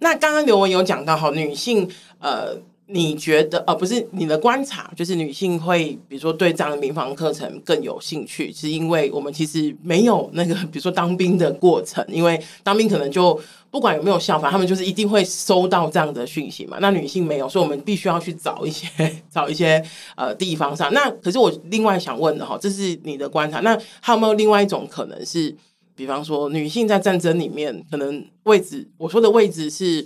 [0.00, 2.54] 那刚刚刘文有讲到，哈，女性，呃。
[2.92, 16.78] 你觉得，呃，不是你的观察，就是女性会，比如说对这样的民防课程更有兴趣，是因为我们其实没有那个， 比如说当兵的过程，因为当兵可能就不管有没有效，法他们就是一定会收到这样的讯息嘛。
[16.80, 18.88] 那女性没有，所以我们必须要去找一些
[19.30, 19.80] 找一些
[20.16, 20.92] 呃地方上。
[20.92, 25.54] 那可是我另外想问的哈，这是你的观察，那还有没有另外一种可能是，
[25.94, 30.04] 比方说女性在战争里面可能位置，我说的位置是。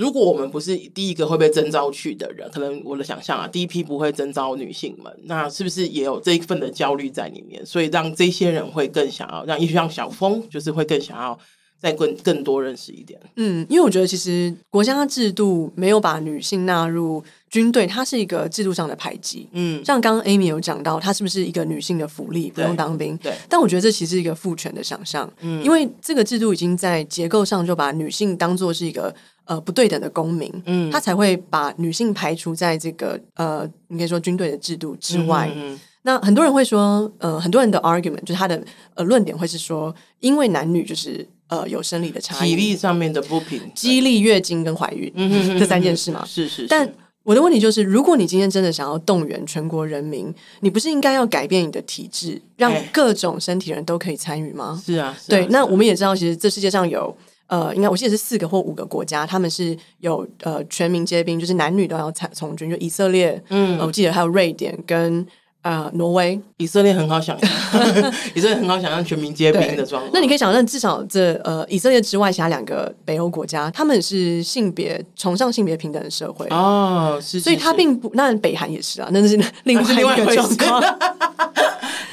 [0.00, 7.64] 如果我们不是第一个会被征召去的人，可能我的想象啊，第一批不会征召女性们，那是不是也有这一份的焦虑在里面？
[7.66, 11.38] 所以让这些人会更想要，让也许像小峰，就是会更想要
[11.78, 13.20] 再更更多认识一点。
[13.36, 19.48] 嗯，因为我觉得其实国家制度没有把女性纳入军队，它是一个制度上的排挤。
[19.52, 23.14] 嗯，像刚刚 Amy 有讲到，她是不是一个女性的福利，不用当兵？
[23.18, 23.34] 对。
[23.50, 25.30] 但我觉得这其实是一个父权的想象。
[25.42, 29.14] 嗯，因为这个制度已经在结构上就把女性当做是一个。
[29.44, 35.50] 呃，不对等的公民，嗯，他才会把女性排除在这个呃，你可以说军队的制度之外。
[35.52, 38.62] 嗯嗯、那很多人会说，呃，很多人的 argument 就是他的
[38.94, 46.24] 呃论点会是说，因为男女就是呃有生理的差异，体力上面的不平，激励、月经跟怀孕、嗯、这三件事嘛。
[46.24, 46.66] 是，是是。
[46.68, 46.88] 但
[47.24, 54.80] 我的问题就是，如果你今天真的想要动员全国人民，你不是应该要改变你的体制，让各种身体人都可以参与吗？
[54.86, 55.12] 是啊。
[55.20, 55.46] 是啊对。
[55.46, 57.12] 那我们也知道，其实这世界上有。
[57.50, 62.70] 呃，应该我记得是四个或五个国家，他们是有呃全民皆兵，就是男女都要参从军。
[62.70, 65.26] 就以色列，嗯、呃，我记得还有瑞典跟
[65.62, 66.40] 呃挪威。
[66.58, 67.50] 以色列很好想象，
[68.34, 70.12] 以色列很好想象全民皆兵的状况。
[70.14, 80.80] 那你可以想象，至少这呃以色列之外，其他两个北欧国家，他们是性别崇尚性别平等的社会哦，是，是，是，所以他并不，那北韩也是啊，那是另外一个状况。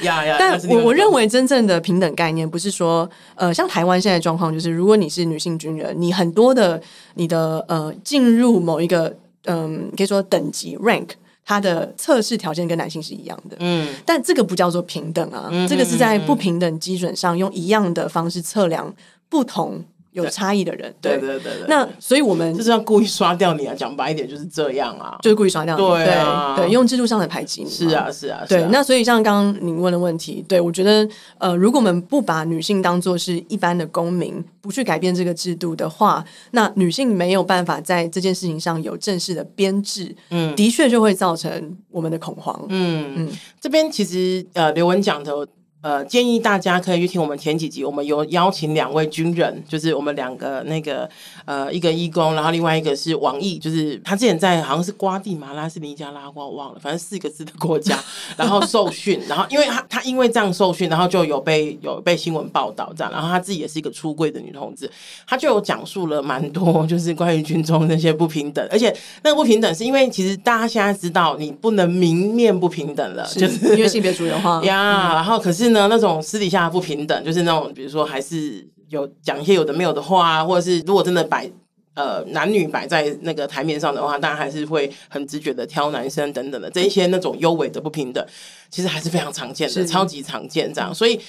[0.02, 0.36] 呀呀！
[0.38, 6.80] 但我我认为真正的平等概念不是说，呃，像台湾现在状况，就是如果你是女性军人，你很多的
[7.14, 11.08] 你的呃进入某一个嗯、呃，可以说等级 rank，
[11.44, 13.56] 它的测试条件跟男性是一样的。
[13.60, 18.94] 嗯，但这个不叫做平等啊，这个是在不平等基准上用一样的方式测量
[19.28, 19.82] 不同。
[20.12, 23.74] 有差异的人，对对对对，那所以我们就是要故意刷掉你啊！
[23.76, 28.66] 讲白一点就是这样啊，就是故意刷掉你，对啊，对，用制度上的排挤你，是啊是啊，对。
[28.72, 43.28] 那所以像刚刚您问的问题，对我觉得，呃，如果我们不把女性当做是一般的公民，不去改变这个制度的话，那女性没有办法在这件事情上有正式的编制，嗯，的确就会造成我们的恐慌，嗯嗯。
[43.60, 45.46] 这边其实呃，刘文讲的。
[45.80, 51.08] 呃，建议大家可以去听我们前几集，我们有邀请两位军人，就是我们两个那个
[51.44, 57.96] 呃，一个义工，然后另外一个是王毅，就是他之前在好像是瓜地马拉是尼加拉瓜，我忘了，反正四个字的国家，
[58.36, 64.90] 然后受训，然后因为他他因为这样受训，然后就有被有被新闻报道这样，然后他自己也是一个出柜的女同志，
[65.28, 75.67] 他就有讲述了蛮多，就是关于军中那些不平等，而且那个不平等是因为其实大家现在知道你不能明面不平等了，是就是因为性别主流化 呀，然后可是。
[75.72, 81.50] 呢，那种私底下不平等，就是那种，比如说，还是有讲一些有的没有的话，或者是如果真的摆
[81.94, 88.24] 呃男女摆在那个台面上的话，大家还是会很直觉的挑男生等等的这一些那种优美的不平等，
[88.70, 90.94] 其实还是非常常见的，超级常见这样。
[90.94, 91.20] 所以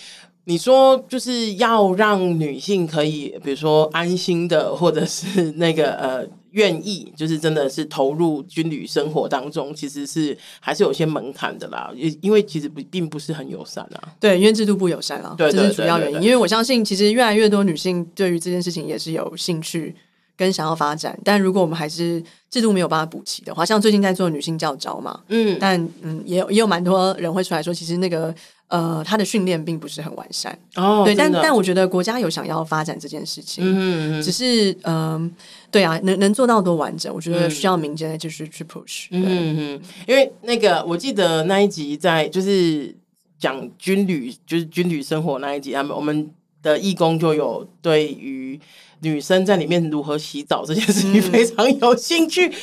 [0.45, 6.27] 你说就是要让女性可以，比如说安心的，或者是那个呃。
[6.51, 11.91] 愿意就是真的是投入军旅生活当中，其实是还是有些门槛的啦。
[11.95, 14.13] 因因为其实不并不是很友善啊。
[14.19, 16.23] 对，因为制度不友善啊，这是主要原因。
[16.23, 19.95] 因为我相信，其实越来越多女性对于这件事情也是有兴趣
[20.35, 21.17] 跟想要发展。
[21.23, 28.33] 但如果我们还是制度没有办法补齐的话，像最近在做女性教招嘛，嗯，但嗯，也有也有蛮多人会出来说，其实那个。
[28.69, 35.31] 呃，他的训练并不是很完善哦，对，但但我觉得国家有想要发展这件事情，嗯嗯，只是嗯、呃，
[35.71, 42.95] 对啊，能能做到多完整，我觉得需要民间继续去 push，嗯嗯，因为那个我记得那一集在就是
[43.37, 46.29] 讲军旅，就是军旅生活那一集，他们我们
[46.61, 48.59] 的义工就有对于。
[49.01, 52.53] 女生在里面如何洗澡这件事情非常有兴趣，嗯、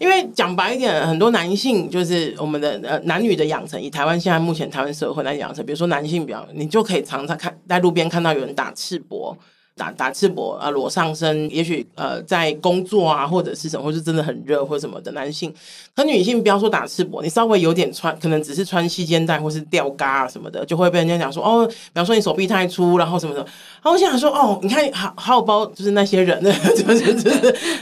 [0.00, 9.36] 因为讲白一点，很多男性就是我们的呃男女的养成，以台湾现在目前台湾社会来养成，比如说男性比较，你就可以常常看在路边看到有人打赤膊。
[9.76, 15.52] 打打赤膊啊，裸上身，也许呃在工作啊，或者是什么，或是真的很热或什么的男性，
[15.96, 23.40] 和女性不要说打赤膊，你稍微有点穿，可能只是穿细肩带或是吊嘎啊什么的，就会被人家讲说哦，比方说你手臂太粗，然后什么的。
[23.40, 26.42] 然后我想说哦，你看好好包就是那些人，
[26.76, 27.12] 就是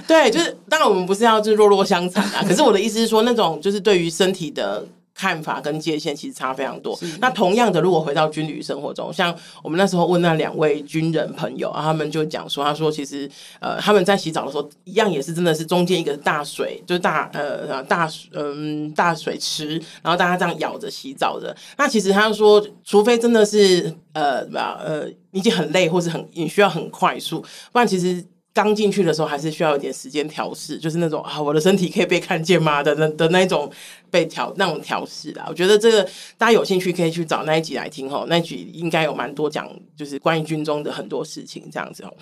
[0.07, 4.87] 对，就是当然我们不是要就是弱弱相残啊，可是我的意思是说，那种就是对于身体的。
[5.21, 6.99] 看法跟界限其实差非常多。
[7.21, 13.31] 那同样的，如果回到军旅生活中，像我们那时候问那两位军人朋友，他们就讲说，他说其实
[13.61, 21.55] 呃他们在洗澡的时候，一样也是真的是中间一个大水，就是大呃大嗯、呃、大水池，然后大家这样舀着洗澡的。
[21.77, 28.25] 那其实他说，除非真的是呃呃已经很累，或是很你需要很快速，不然其实。
[28.63, 33.71] 刚进去的时候还是需要一点时间调试，就是那种啊，我的身体可以被看见吗的那的那种
[34.11, 35.47] 被调那种调试啦。
[35.49, 36.03] 我觉得这个
[36.37, 42.13] 大家有兴趣可以去找那一集来听哦，那一集应该有蛮多讲，就是关于军中的很多事情这样子哦。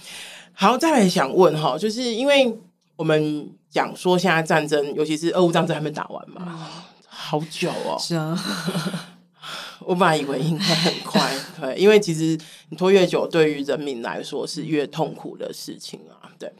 [0.52, 2.56] 好，再来想问哈，就是因为
[2.96, 6.58] 我们讲说现在战争，尤其是俄乌战争还没打完嘛，嗯、
[7.06, 7.96] 好久哦。
[8.00, 8.36] 是啊，
[9.86, 12.36] 我本来以为应该很快，对，因为其实
[12.70, 16.50] 你拖越久，对于人民来说是越痛苦的事情啊，对。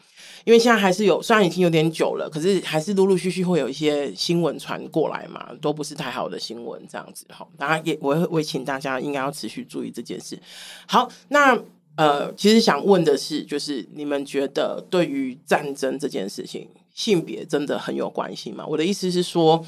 [0.44, 7.46] 因为现在还是有，虽然已经有点久了，可是还是陆陆续续会有一些新闻传过来嘛，都不是太好的新闻，这样子哈。
[7.58, 10.38] 当然也我会，我会请大家应该要持续注意这件事。
[10.86, 11.58] 好，那
[11.96, 18.64] 呃，其实想问的是，就是你们觉得对于战争这件事情，性别真的很有关系吗？
[18.66, 19.64] 我的意思是说。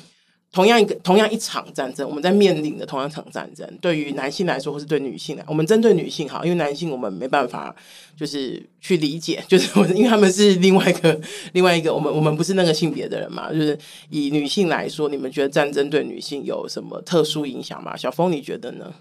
[0.53, 7.73] 同样一个同样一场战争，我们在面临的同样一场战争，对于男性来说，或是对女性来，我们针对女性好，因为男性我们没办法
[8.17, 11.21] 就是去理解， 就是我因为他们是另外一个
[11.53, 17.97] 另外一个，我们我们不是那个性别的人嘛，就是以女性来说，你们觉得战争对女性有什么特殊影响吗？
[17.97, 18.93] 小峰，你觉得呢？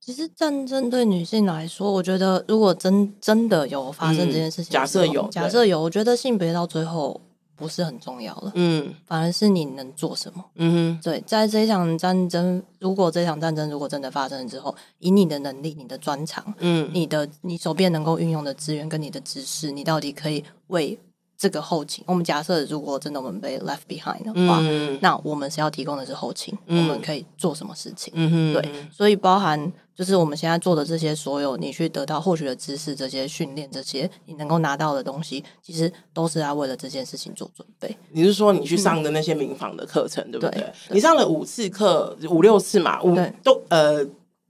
[0.00, 7.20] 其实战争对女性来说，我觉得如果真真的有发生这件事情，嗯，假设有，假设有，我觉得性别到最后。
[7.56, 20.98] 不是很重要了，嗯，反而是你能做什么，嗯哼，对，在这场战争，如果这场战争如果真的发生了之后，以你的能力、你的专长，嗯，你的你手边能够运用的资源跟你的知识，你到底可以为
[21.36, 22.04] 这个后勤？
[22.06, 28.12] 我们假设如果真的我们被 left behind 的话，嗯，那我们是要提供的是后勤，嗯，我们可以做什么事情？
[28.16, 29.72] 嗯，对，所以包含。
[29.96, 37.96] 就是我们现在做的这些所有，你去得到获取的知识，这些训练，这些你能够拿到的东西，其实都是要为了这件事情做准备。
[38.10, 40.72] 你是说你去上的那些民防的课程，嗯、对不对，对？
[40.90, 44.04] 你上了五次课，五六次嘛，五都呃，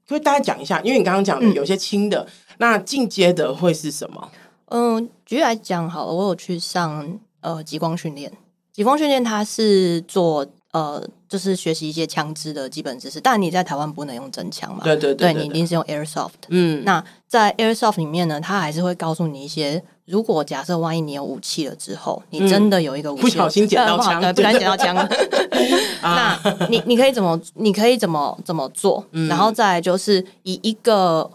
[0.09, 4.31] 可以大家讲一下，因为你刚刚讲的有些轻的，嗯、那进阶的会是什么？
[4.70, 8.33] 嗯，举例来讲好了，我有去上呃极光训练，
[8.73, 10.47] 极光训练它是做。
[10.75, 14.81] 呃，就是学习一些枪支的基本知识，但你在台湾不能用真枪嘛？
[14.83, 16.31] 对对对，你一定是用 airsoft。
[16.49, 24.97] 嗯，那在 airsoft 里面呢，它还是会告诉你一些，如果假设万一你有武器了之后，你真的有一个武器，不小心捡到枪， 对，不小心捡到枪，
[26.03, 26.37] 那
[26.69, 29.07] 你你可以怎么，你可以怎么怎么做？
[29.13, 31.31] 嗯，然后再来就是以一个。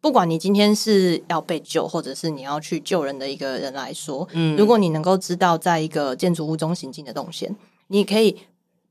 [0.00, 7.54] 不管你今天是要被救，或者是你要去救人的一个人来说，嗯，如果你能够知道在一个建筑物中行进的动线，
[7.88, 8.36] 你可以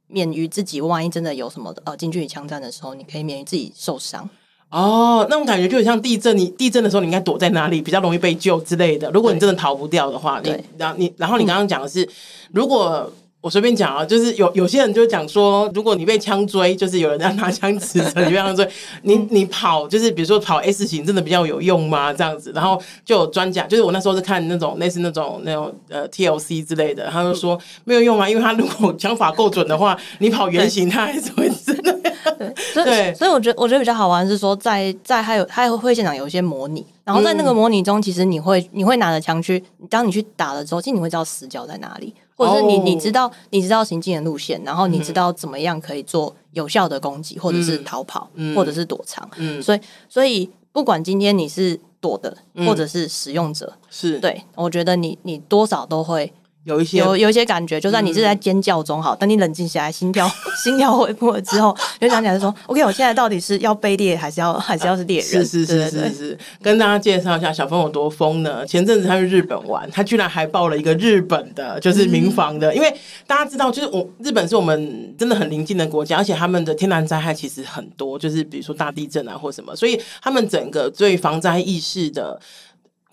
[0.08, 4.30] 免于自己万一真的有什么呃近距离枪战的时候，你可以免于自己受伤。
[4.70, 9.10] 哦，那种感觉就很像地震，你地震的时候你应该躲在哪里比较容易被救之类的。
[9.10, 12.10] 如果你真的逃不掉的话，你然后你然后你刚刚讲的是、嗯、
[12.52, 13.12] 如果。
[13.42, 18.70] 我随便讲啊，就是有有些人就讲说，如果你被枪追，就是有人在拿枪指着你被枪追，
[19.04, 22.12] 你你跑，就是比如说跑 S 型，真的比较有用吗？
[22.12, 31.98] 这样子，然后就有专家，就是我那时候是看那种类似那种那种呃 TLC 之类的，他就说没有用啊，因为他如果枪法够准的话，你跑圆形他还是会真的。
[32.40, 36.86] 对，所以所以我觉得我觉得比较好玩是说在，在在还有还有会现场有一些模拟。
[37.06, 49.30] 然后在那个模拟中，其实你会你会拿着枪去，当你去打了之后，其实你会知道死角在哪里，或者是你你知道你知道行进的路线，然后你知道怎么样可以做有效的攻击，或者是逃跑，或者是躲藏。
[49.36, 54.18] 嗯，所以所以不管今天你是躲的，或者是使用者，是。
[54.20, 56.32] 对，我觉得你你多少都会。
[56.66, 60.30] 有一些有有一些感觉，就算你是在尖叫中，好，等你冷静下来，心跳
[60.62, 65.28] 心跳恢复了之后，就想起来说， OK，我现在到底是要被猎，还是要还是要是猎人？
[65.28, 68.66] 是是是是是，跟大家介绍一下小峰有多疯呢？
[68.66, 72.94] 前阵子他去日本玩，他居然还报了一个日本的，就是民房的，嗯、因为
[73.26, 82.40] 大家知道，就是我日本是我们真的很邻近的国家，而且他们的天然灾害其实很多，就是比如说大地震啊或什么，所以他们整个对防灾意识的。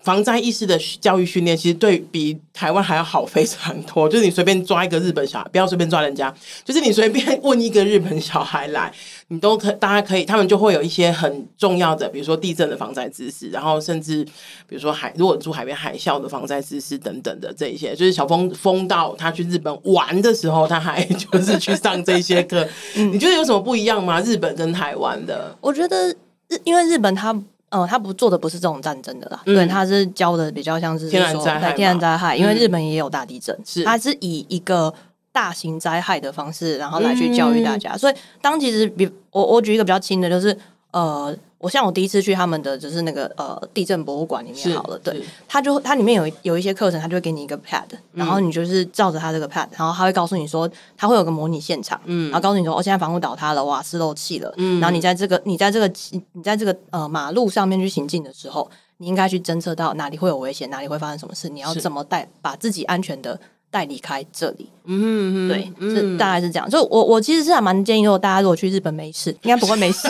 [0.07, 4.07] 防灾意识的教育训练，其实对比台湾还要好非常多。
[4.07, 8.89] 就是你随便抓一个日本小孩，不要随便抓人家，就是你随便问一个日本小孩来，
[9.27, 14.23] 你都可，大家可以，他们就会有一些很重要的，比如说地震的防灾知识，然后甚至
[14.65, 22.65] 比如说海，如果住海边海啸的防灾知识等等的这一些，就是小峰峰到他去日本玩的时候，他还就是去上这些课。
[22.95, 24.21] 你觉得有什么不一样吗？
[24.21, 25.53] 日本跟台湾的？
[25.59, 26.07] 我觉得
[26.47, 27.37] 日，因为日本他。
[27.69, 34.93] 呃，他不做的不是这种战争的啦，嗯、对，他是教的比较像是说天然灾害，天然灾害，因为日本也有大地震，是、嗯，他是以一个
[35.31, 40.57] 大型灾害的方式，然后来去教育大家，嗯、所以当其实比我我举一个比较轻的，就是
[40.91, 41.35] 呃。
[41.59, 55.91] 我像我第一次去他们的就是那个呃地震博物馆里面好了，对，他就它里面有有一些课程，他就会给你一个 pad，然后你就是照着他这个 pad，然后他会告诉你说，他会有个模拟现场，嗯，然后告诉你说，哦，现在房屋倒塌了，瓦斯漏气了，嗯，然后你在这个你在这个
[56.33, 63.39] 你在这个呃马路上面去行进的时候，你应该去侦测到哪里会有危险，哪里会发生什么事，你要怎么带把自己安全的
[63.69, 66.69] 带离开这里，嗯嗯，对，是大概是这样。
[66.69, 70.07] 就我我其实是还蛮建议，如果大家如果去日本没事， 应该不会没事。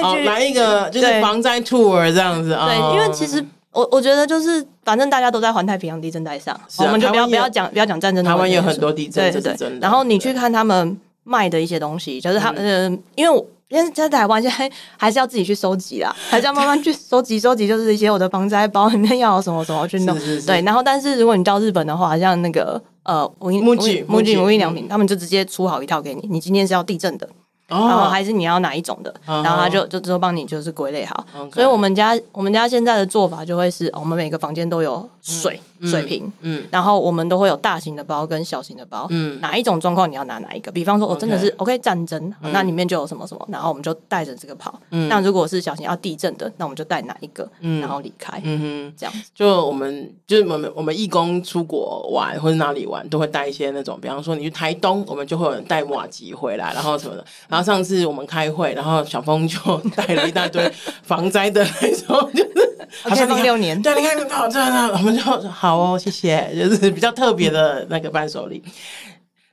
[0.00, 2.66] 好，来一个就是防灾 tour 这样子啊。
[2.66, 8.24] 对，因为其实我我觉得就是，反正大家都在环太平洋地震带上，我们就不要不要讲不要讲战争。
[8.24, 9.78] 台湾有很多地震，对对对。
[9.80, 20.18] 然后你去看他们卖的一些东西，就是他呃，因为我因为在台湾现在还是要自己去收集啦，还是要慢慢去收集收集，就是一些我的防灾包里面要有什么什么去弄。
[20.46, 27.28] 对，然后但是如果你到日本的话，像那个呃，无印、无印、无印无印良品，他们就直接出好一套给你，你今天是要地震的。
[27.66, 31.26] 然后还是你要哪一种的，然后他就就之后帮你就是归类好。
[31.52, 40.72] 所以我们家我们家现在的做法就会是，我们每个房间都有水水瓶，嗯，然后我们都会有大型的包跟小型的包，嗯，哪一种状况你要拿哪一个？
[40.72, 44.80] 比方说，我真的是 OK 战争，那里面就有什么什么，然后我们就带着这个跑。
[44.88, 48.40] 那如果是小型要地震的，那我们就带哪一个，然后离开。
[48.42, 49.30] 嗯哼，这样子。
[49.34, 57.24] 就我们就是我们我们义工出国玩或者哪里玩，都会带一些那种，比方说你去台东，我们就会有人带瓦吉回来，然后什么的。
[57.48, 59.58] 然后上次我们开会，然后小峰就
[59.94, 60.72] 带了一大堆
[61.02, 63.80] 防灾的那种，就是好像放六年。
[63.82, 68.62] 对，你看，你跑，这样，我们就好哦，谢谢， 就是比较特别的那个伴手礼。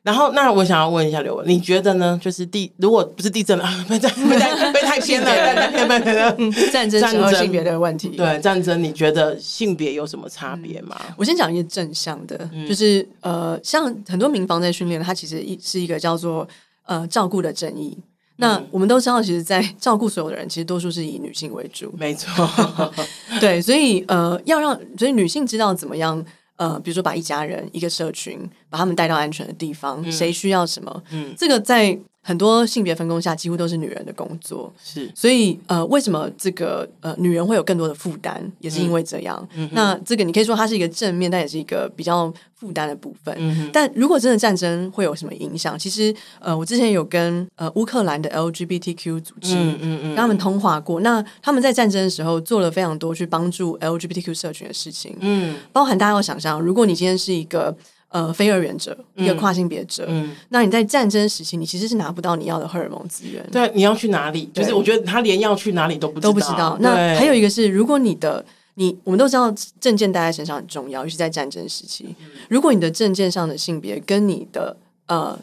[0.04, 2.20] 然后，那我想要问一下刘文，你觉得呢？
[2.24, 6.38] 就是地，如果不是地震了， 被太被太被太偏了，
[6.72, 10.96] 战争时候性别的问题，对战争，你觉得性别有什么差别吗？
[11.18, 16.48] 我先讲一个正向的，就是呃，像很多民防在训练，它其实一是一个叫做。
[16.88, 17.98] 呃，照顾的正义。
[18.38, 21.94] 那我们都知道，其实，在照顾所有的人，其实多数是以女性为主。
[21.98, 22.50] 没错，
[23.40, 26.24] 对，所以呃，要让所以女性知道怎么样，
[26.58, 31.98] 呃，比如说把一家人、一个社群，把他们带到安全的地方，嗯、谁需要什么，嗯，这个在。
[32.28, 34.74] 很多性别分工下，几乎都是女人的工作。
[34.84, 39.48] 是，所以呃，为什么这个呃，女人会有更多的负担，也是因为这样。
[39.54, 43.32] 嗯、那这个你可以说它是一个正面，但也是一个比较负担的部分。
[43.38, 45.78] 嗯、但如果真的战争会有什么影响？
[45.78, 51.02] 其实呃，我之前有跟呃乌克兰的 LGBTQ 组织，嗯嗯嗯，跟他们通话过。
[51.02, 55.16] 那他们在战争的时候做了非常多去帮助 LGBTQ 社群的事情。
[55.20, 57.76] 嗯，包含大家要想象，如果你今天是一个。
[58.10, 63.46] 呃，非二元者，一个跨性别者，嗯，那你在战争时期，你其实是拿不到你要的荷尔蒙资源。
[63.52, 64.50] 对，你要去哪里？
[64.54, 66.30] 就是我觉得他连要去哪里都不知道。
[66.30, 66.78] 都不知道。
[66.80, 68.46] 那还有一个是，如果你的
[68.76, 72.16] 你，我们都知道证件带在身上很重要，尤其在战争时期。
[72.48, 74.78] 如果你的证件上的性别跟你的
[75.08, 75.38] 呃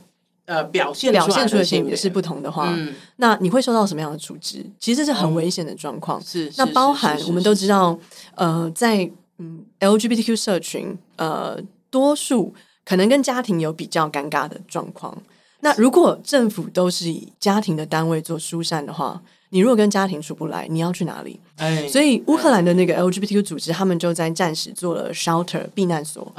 [0.46, 2.74] 呃表现表现出的性别是不同的话，
[3.16, 4.64] 那你会受到什么样的处置？
[4.80, 6.18] 其实这是很危险的状况。
[6.24, 7.98] 是，那包含我们都知道，
[8.36, 11.58] 呃，在嗯 LGBTQ 社群，呃。
[11.92, 12.52] 多数
[12.84, 15.16] 可能跟家庭有比较尴尬的状况。
[15.60, 21.38] 那如果政府都是以家庭的单位做疏散的话，你如果跟家庭出不来，你要去哪里？
[21.58, 26.32] 哎，所以乌克兰的那个 LGBTQ 组织，他们就在暂时做了 shelter 避难所，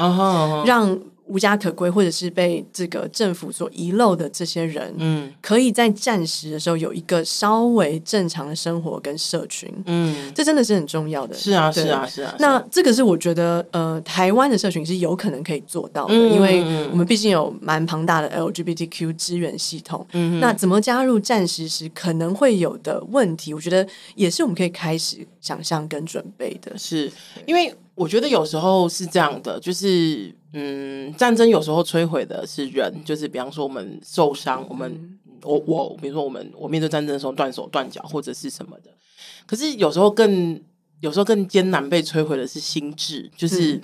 [0.66, 1.00] 让。
[1.26, 11.34] 无家可归，或者是被这个政府所遗漏的这些人，嗯，可以在战时的时候有一个稍微正常的生活跟社群，嗯，这真的是很重要的。
[11.34, 12.36] 是啊，是啊，是啊。
[12.40, 16.62] 那这个是我觉得，呃，台湾的社群是有可能可以做到的，因为
[16.92, 20.06] 我们毕竟有蛮庞大的 LGBTQ 资源系统。
[20.12, 26.78] 嗯，那怎么加入战时时可能会有的问题，我觉得也是我们可以开始想象跟准备的。
[26.78, 27.10] 是
[27.46, 30.34] 因为我觉得有时候是这样的，就是。
[30.56, 38.92] 嗯，战争有时候摧毁的是人，就是比方说我们受伤，我们我我，比如说我们我面对战争的时候断手断脚或者是什么的。
[39.48, 40.62] 可是有时候更
[41.02, 43.82] 有时候更艰难被摧毁的是心智，就是、嗯、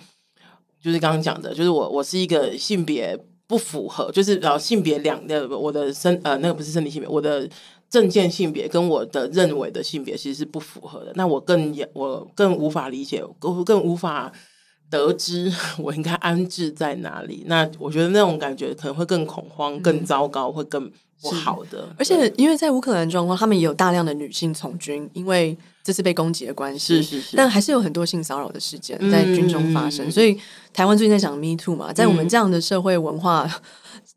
[0.79, 3.17] 就是刚刚讲的，就是我我是一个性别
[3.47, 7.49] 不符合，就是然后性别两的我的身呃那个不是生理性别，我的
[7.89, 11.11] 证件性别跟我的认为的性别其实是不符合的。
[11.15, 14.31] 那我更也我更无法理解，更更无法。
[14.89, 21.87] 得知 我应该安置在哪里，那我觉得那种感觉可能会更恐慌、更糟糕，会更不好的。
[21.97, 27.01] 而且，因为在乌克兰状况，他们也有大量的女性从军，因为这次被攻击的关系。
[27.01, 30.07] 是是是，但还是有很多性骚扰的事件在军中发生。
[30.07, 30.39] 嗯、所以，
[30.73, 33.49] 台湾最近在讲 Me Too 嘛，在我们这样的社会文化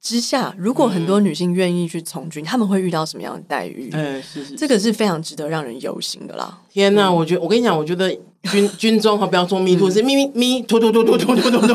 [0.02, 3.88] 之下，如果很多女性愿意去从军，他们会遇到什么样的待遇？
[3.92, 6.58] 嗯，是是，这个是非常值得让人忧心的啦。
[6.70, 8.14] 天哪，我觉得我跟你讲，我觉得。
[8.50, 11.74] 军 军中哈，不要说迷途是咪咪咪突突突突突突突突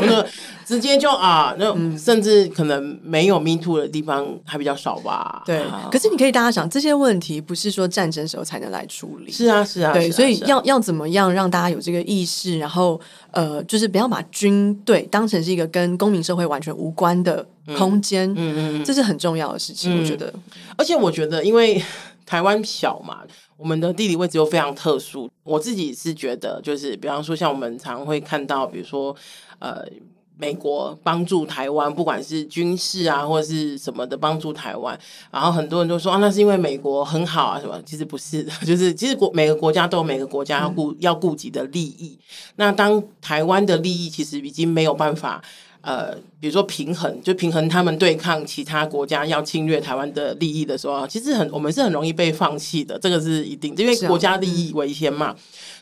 [0.68, 5.42] 直接就啊，那甚至可能没有 me too 的地方还比较少吧。
[5.46, 9.32] 对，可是你可以大家想，这些问题不是说战争时候才能来处理。
[9.32, 13.00] 是啊，是啊，对，所以要要怎么样让大家有这个意识，然后
[13.30, 17.42] 呃，就是不要把军队当成是一个跟公民社会完全无关的
[17.78, 18.30] 空间。
[18.36, 20.30] 嗯嗯，这是很重要的事情，我觉得。
[20.76, 21.82] 而且我觉得，因为
[22.26, 23.20] 台湾小嘛。
[23.56, 29.12] 我们的地理位置又非常特殊，我自己是觉得，就是比方说，像我们常会看到，比如说，
[29.58, 29.84] 呃，
[30.38, 34.96] 美国帮助台湾，不管是军事啊或者是什么的帮助台湾，
[35.32, 37.82] 然后很多人都说啊，那是因为美国很好啊什么？
[37.84, 42.16] 其实不是的， 就是其实国每个国家都有每个国家要顾、嗯、要顾及的利益。
[42.54, 45.42] 那当台湾的利益其实已经没有办法，
[45.80, 55.34] 呃，比如说平衡，就平衡他们对抗其他国家要侵略台湾的利益的时候，其实很我们是很容易被放弃的，这个是一定，因为国家利益为先嘛。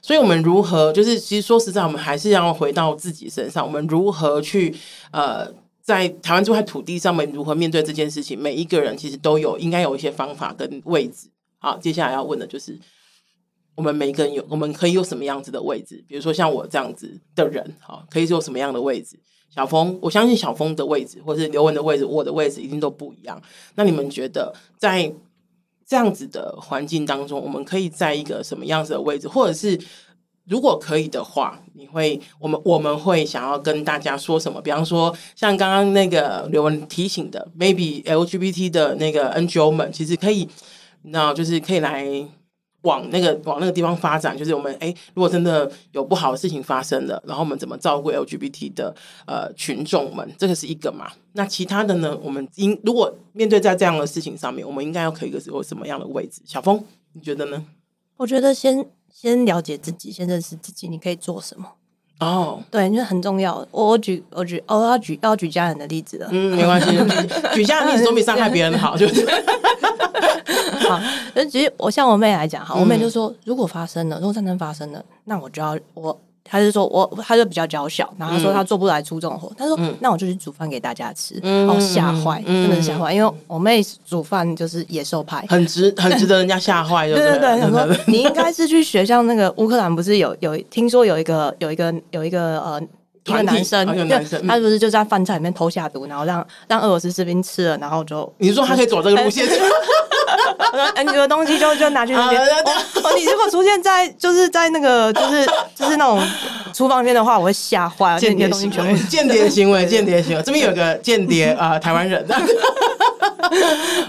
[0.03, 3.67] 所以，我们如何就是，其实说实在，我们还是要回到自己身上。
[3.67, 4.73] 我们如何去
[5.11, 5.51] 呃，
[5.83, 8.39] 在台湾这块土地上面如何面对这件事情？
[8.39, 11.29] 每一个人其实都有应该有一些方法跟位置。
[11.59, 12.79] 好，接下来要问的就是，
[13.75, 16.05] 我们每一个人有，我们可以有什么样子的位置？
[16.07, 19.19] 比如说像我这样子的人，好，可以有什么样的位置？
[19.49, 23.41] 小峰，我相信小峰的位置，或是刘文的位置，我的位置一定都不一样。
[23.75, 25.13] 那你们觉得在？
[25.89, 29.81] 这样子的环境当中，我们可以在一个什么样子的位置，或者是
[30.43, 34.61] 如果可以的话，你会我们我们会想要跟大家说什么？
[34.61, 40.49] 比方说，像刚刚那个刘文提醒的，maybe LGBT 的那个 NGO 们，其实可以，
[41.03, 42.05] 那就是可以来。
[42.87, 48.95] 往那个往那个地方发展，就是我们哎，如果真的有不好的事情发生了，然后我们怎么照顾 LGBT 的
[49.27, 51.11] 呃群众们，这个是一个嘛？
[51.33, 52.17] 那其他的呢？
[52.23, 56.41] 我们应如果面对在这样的事情上面，我们应该要可以有个什么样的位置？
[56.47, 56.83] 小峰，
[57.13, 57.63] 你觉得呢？
[58.17, 61.67] 我觉得先先了解自己，先认识自己，你可以做什么？
[62.21, 63.57] 哦，对，那很重要。
[63.71, 66.29] 我我举我举哦，要举要举家人的例子了。
[66.31, 66.97] 嗯，没关系，
[67.53, 69.27] 举家人例子总比伤害别人好，就是。
[70.89, 71.01] 好，
[71.35, 76.19] 但其实我像我妹来讲，哈，我妹就说，如果发生了，如果战争发生了，那我就要我。
[76.49, 79.53] 他就说我，他就比较娇小，然后他说他做不来出这种活。
[79.59, 83.13] 他说，那我就去煮饭给大家吃，然后吓坏，真的是吓坏。
[83.13, 87.09] 因为我妹煮饭就是野兽派，很值，很值得人家吓坏。
[87.11, 92.81] 对对对，他说你应该是去学校那个乌克兰，不是有有听说有一个有一个有一个呃
[93.25, 93.85] 一个男生，
[94.47, 99.45] 他不是就在饭菜里面偷下毒，然后让让俄罗斯士兵吃了，然后就你说他可以走这个路线？
[100.95, 102.41] 哎，你的东西就就拿去那边。
[102.41, 106.21] 哦，你如果出现在就是在那个就是就是那种
[106.73, 108.19] 厨房边的话，我会吓坏。
[108.19, 110.43] 间谍行为，间谍行为，间谍行为。
[110.43, 112.27] 这边有个间谍啊，台湾人。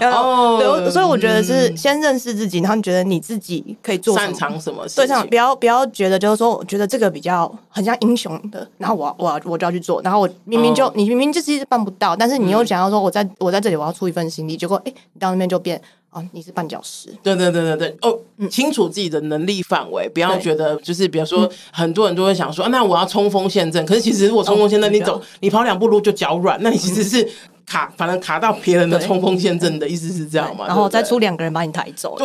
[0.00, 4.96] 哦，对，所以我觉得是先认识自己，然后你觉得你自己可以做擅长什么事？
[4.96, 15.80] 对，上不要不要觉得就是说，我觉得这个比较很像英雄的，然后我我我就要去做，然后我明明就你明明就是办不到，但是你又想要说我在我在这里我要出一份心力，结果哎，你到那边就变。
[16.10, 17.10] 哦，你是绊脚石。
[17.22, 23.84] 对对对对对，哦，清楚自己的能力范围，不要觉得就是，比如说，很多人都会想说，那我要冲锋陷阵。
[23.84, 27.28] 可是其实如果冲锋陷阵，你走，你跑两步路就脚软，那你其实是
[27.68, 30.66] 卡，反正卡到别人的冲锋陷阵的意思是这样嘛？
[30.66, 32.16] 然后再出两个人把你抬走，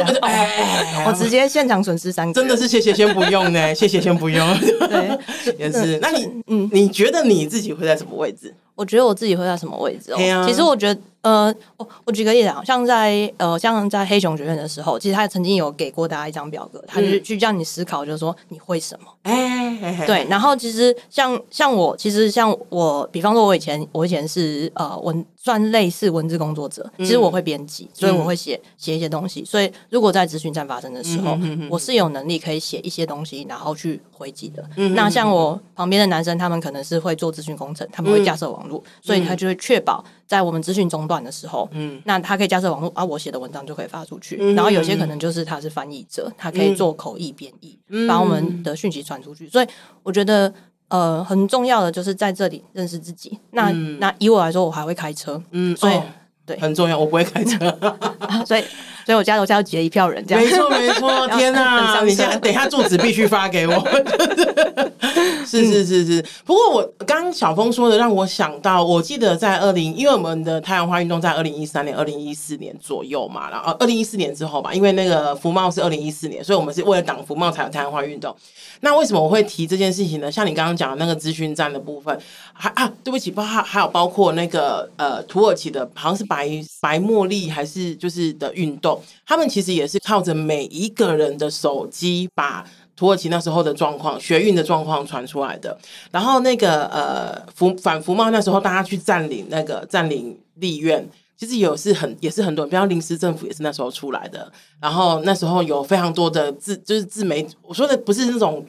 [1.05, 2.33] 我直接现场损失三个。
[2.33, 4.59] 真的是谢谢先不用呢， 谢谢先不用。
[4.59, 5.19] 对，
[5.59, 5.99] 也是。
[6.01, 8.53] 那你，嗯，你觉得你自己会在什么位置？
[8.75, 10.45] 我觉得我自己会在什么位置哦？
[10.47, 10.99] 其实我觉得。
[11.23, 19.07] 呃，我我举个例子啊，像在呃，像在黑熊学院的时候，其实他曾经有给过大家一张表格，他就是去让你思考，就是说你会什么？
[19.21, 20.27] 哎，对。
[20.29, 29.43] 然后其实像像我，其实像我，比方说，我以前我以前是呃文算类似文字工作者，其实我会编辑，所以我会写写一些东西。
[29.43, 31.37] 所以如果在咨询站发生的时候，
[31.69, 34.65] 我是有能力可以写一些东西，然后去回击的。
[34.91, 40.01] 那像我旁边的男生，他们可能是会做资讯工程，他们会架设网络，所以他就会确保。
[40.25, 44.37] 在我们资讯中断的时候，嗯，那他可以架设网络啊，我写的文章就可以发出去。
[44.39, 49.47] 嗯、然后有些可能就是他是翻译者，他可以做口译编译，嗯、把我们的讯息传出去。
[49.49, 49.67] 所以
[50.01, 50.51] 我觉得，
[50.93, 53.39] 呃，很重要的就是在这里认识自己。
[53.49, 56.03] 那、嗯、那以我来说，我还会开车，嗯，所以、哦、
[56.45, 56.95] 对，很重要。
[56.95, 57.79] 我不会开车，
[58.45, 58.63] 所以。
[59.05, 61.27] 所以我家楼下要挤了一票人，这样没错没错。
[61.37, 61.99] 天哪！
[61.99, 63.73] 等一下等一下住址必须发给我。
[65.45, 66.25] 是是是是。
[66.45, 78.33] 不过我刚刚小峰说的让我想到，我记得在二零，因为我们的太阳花运动在二零一三年、二零一四年左右嘛，然后二零一四年之后吧，因为那个福茂是二零一四年，所以我们是为了挡福茂才有太阳花运动。
[78.79, 80.31] 那为什么我会提这件事情呢？
[80.31, 82.17] 像你刚刚讲的那个资讯站的部分，
[82.53, 86.49] 还啊，对不起，包还还有包括那个呃土耳其的，好像是白
[86.81, 88.92] 白茉莉还是就是的运动。
[89.25, 92.65] 他们其实也是靠着每一个人的手机，把
[92.95, 95.77] 土耳其那时候的状况、学运的状况传出来的。
[96.11, 104.51] 然后那个呃，福反福茂那时候，大家去占领那个占领立院，其实有是很也是很多人，比方临时政府也是那时候出来的。
[104.81, 108.65] 然后那时候有非常多的自就是自媒，我说的不是那种。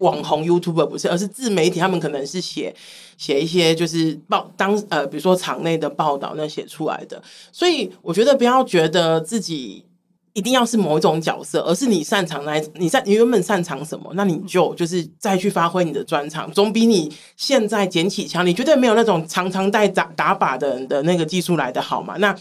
[0.00, 2.74] 网红 YouTuber 不是，而是自媒体，他们可能是写
[3.16, 7.22] 写一些就是报当呃，比如说场内的报道那写出来的。
[7.50, 9.84] 所以我觉得不要觉得自己
[10.32, 22.16] 一定要是某一种角色，而是你擅长来，你在你原本擅长什么，那你就就是再去发挥你的专长，总比你现在捡起枪，你绝对没有那种常常带打打靶的人的那个技术来的好嘛？
[22.18, 22.34] 那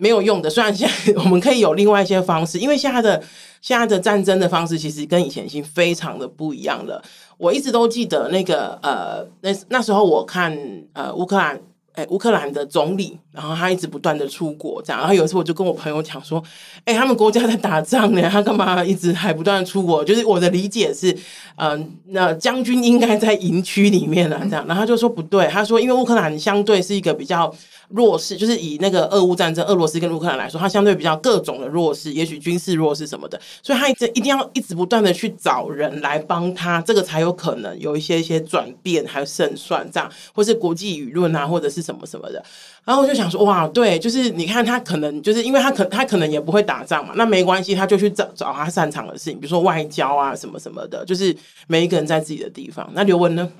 [0.00, 0.48] 没有用的。
[0.48, 3.22] 虽然现在我们可以有另外一些方式，因为现在的
[3.60, 7.00] 现在的战争的方式其实跟以前已经非常的不一样了。
[7.36, 10.58] 我一直都记得那个呃，那那时候我看
[10.94, 11.60] 呃乌克兰。
[11.94, 15.00] 哎，乌克兰的总理，然后他一直不断的出国，这样。
[15.00, 16.40] 然后有一次我就跟我朋友讲说
[16.86, 21.14] ：“哎，他们国家在打仗呢，他干嘛一直还不断的出国？”就是我的理解是，
[21.56, 24.64] 嗯、那将军应该在营区里面了，这样。
[24.68, 27.52] 然后他就说不对，他说因为乌克兰相对是一个比较。
[27.92, 42.42] 弱势就是以那个俄乌战争，俄罗斯跟乌克兰来说，它相对比较各种的弱势，也许军事弱势什么的，所以他一直一定要一直不断的去找人来帮他，这个才有可能有一些一些转变，还有胜算这样，或是国际舆论啊，或者是什么什么的。
[42.84, 51.36] 然后我就想说，哇，对，就是你看他可能就是因为他可他可能也不会打仗嘛，那没关系，他就去找找他擅长的事情，比如说外交啊什么什么的，就是
[51.66, 52.88] 每一个人在自己的地方。
[52.94, 53.50] 那刘文呢？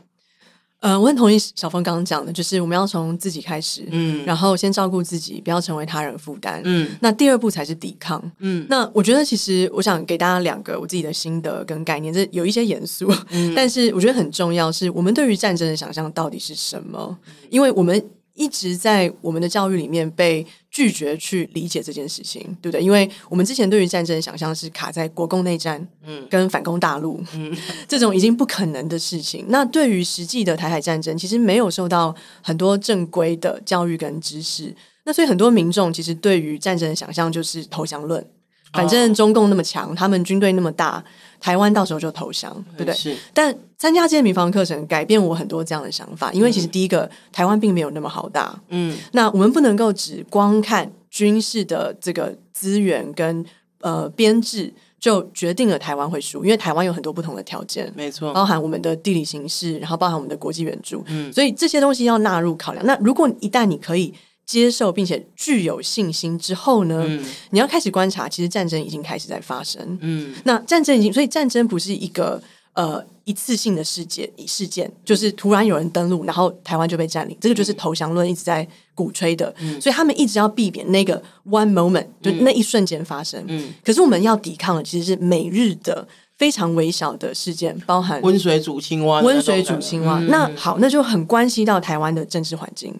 [0.81, 17.17] 呃，我很同意小峰刚刚讲的，就是我们要从自己开始，嗯，然后先照顾自己，不要成为他人负担，嗯，那第二步才是抵抗，嗯，那我觉得其实我想给大家两个我自己的心得跟概念，这有一些严肃，嗯，但是我觉得很重要，是我们对于战争的想象到底是什么？
[17.51, 18.03] 因为我们。
[18.35, 22.83] 一直在我们的教育里面被拒绝去理解这件事情，对不对？
[22.83, 27.57] 因为我们之前对于战争的想象是卡在国共内战，嗯，跟反攻大陆，嗯，
[27.87, 29.45] 这种已经不可能的事情。
[29.49, 34.75] 那对于实际的台海战争，其实没有受到很多正规的教育跟知识。
[35.05, 38.25] 那所以很多民众其实对于战争的想象就是投降论。
[38.73, 41.03] 反正中共那么强，他们军队那么大，
[41.41, 42.95] 台湾到时候就投降，对不对？
[42.95, 43.17] 是。
[43.35, 46.33] 但参加这些民防课程，改变我很多这样的想法。
[46.33, 48.57] 因为其实第一个，嗯、台湾并没有那么好大。
[48.69, 48.97] 嗯。
[49.13, 53.45] 那我们不能够只光看军事的这个资源跟
[53.81, 56.45] 呃编制，就决定了台湾会输。
[56.45, 61.03] 因为台湾有很多不同的条件，没错，包含我们的地理形势，然后包含我们的国际援助。
[61.09, 61.33] 嗯。
[61.33, 62.87] 所以这些东西要纳入考量。
[62.87, 64.15] 那如果一旦你可以。
[64.51, 69.81] 接受并且具有信心之后呢，嗯、你要开始观察，其实战争已经开始在发生。
[70.01, 72.43] 嗯，那战争已经，所以战争不是一个
[72.73, 79.55] 呃一次性的事件，事件就是突然有人登陆，然后台湾就被占领，这个就是投降论一直在鼓吹的。
[79.61, 83.45] 嗯，所以他们一直要避免那个 one moment，就那一瞬间发生。
[83.47, 86.05] 嗯，可是我们要抵抗的其实是每日的
[86.37, 90.19] 非常微小的事件，包含温水煮青蛙，温水煮青蛙。
[90.19, 92.93] 嗯、那好，那就很关系到台湾的政治环境。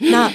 [0.00, 0.32] 嗯、那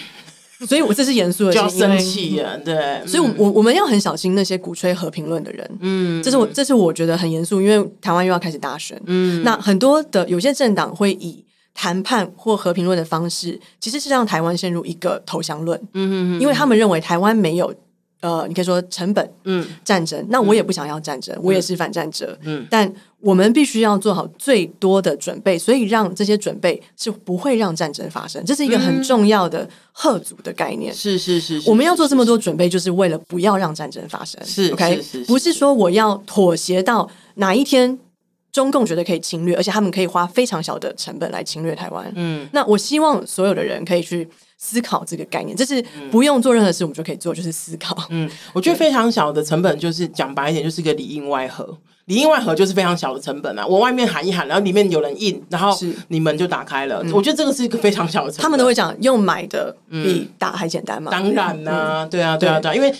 [0.67, 2.57] 所以，我这是严肃的，就要生气了！
[2.59, 5.77] 对，所以我，我我们要很小心那些鼓吹和平论的人。
[5.81, 8.99] 嗯，这是我，这是我觉得很严肃，因为台湾又要开始大选。
[9.05, 11.43] 嗯，那很多的有些政党会以
[11.73, 15.79] 谈判或和平论的方式，其实是让台湾陷入一个投降论。
[15.93, 17.73] 嗯嗯，因为他们认为台湾没有。
[18.21, 22.91] 呃，你可以说成本，嗯，战争，那我也不想要战争，嗯、我也是反战者，嗯，但
[23.25, 37.97] 我们必须要做好最多的准备，所以让这些准备是不会让战争发生，这是一个很重要的贺阻的概念，是是是，我们要做这么多准备，就是为了不要让战争发生，是，OK，不是说我要妥协到哪一天
[38.51, 44.29] 中共觉得可以侵略，而且他们可以花非常小的成本来侵略台湾，嗯，那我希望所有的人可以去。
[44.57, 47.95] 思考这个概念，就是不用做任何事，我们就可以做，就是思考。
[48.09, 51.77] 嗯，我觉得非常小的成本，就是讲白一点，就是一个里应外合。
[52.05, 53.65] 里应外合就是非常小的成本啊！
[53.65, 55.77] 我外面喊一喊，然后里面有人应，然后
[56.09, 57.03] 你门就打开了。
[57.13, 58.43] 我觉得这个是一个非常小的成本。
[58.43, 61.11] 他们都会讲，用买的比打还简单嘛？
[61.11, 62.93] 当然啦，对啊，对啊，对啊，因为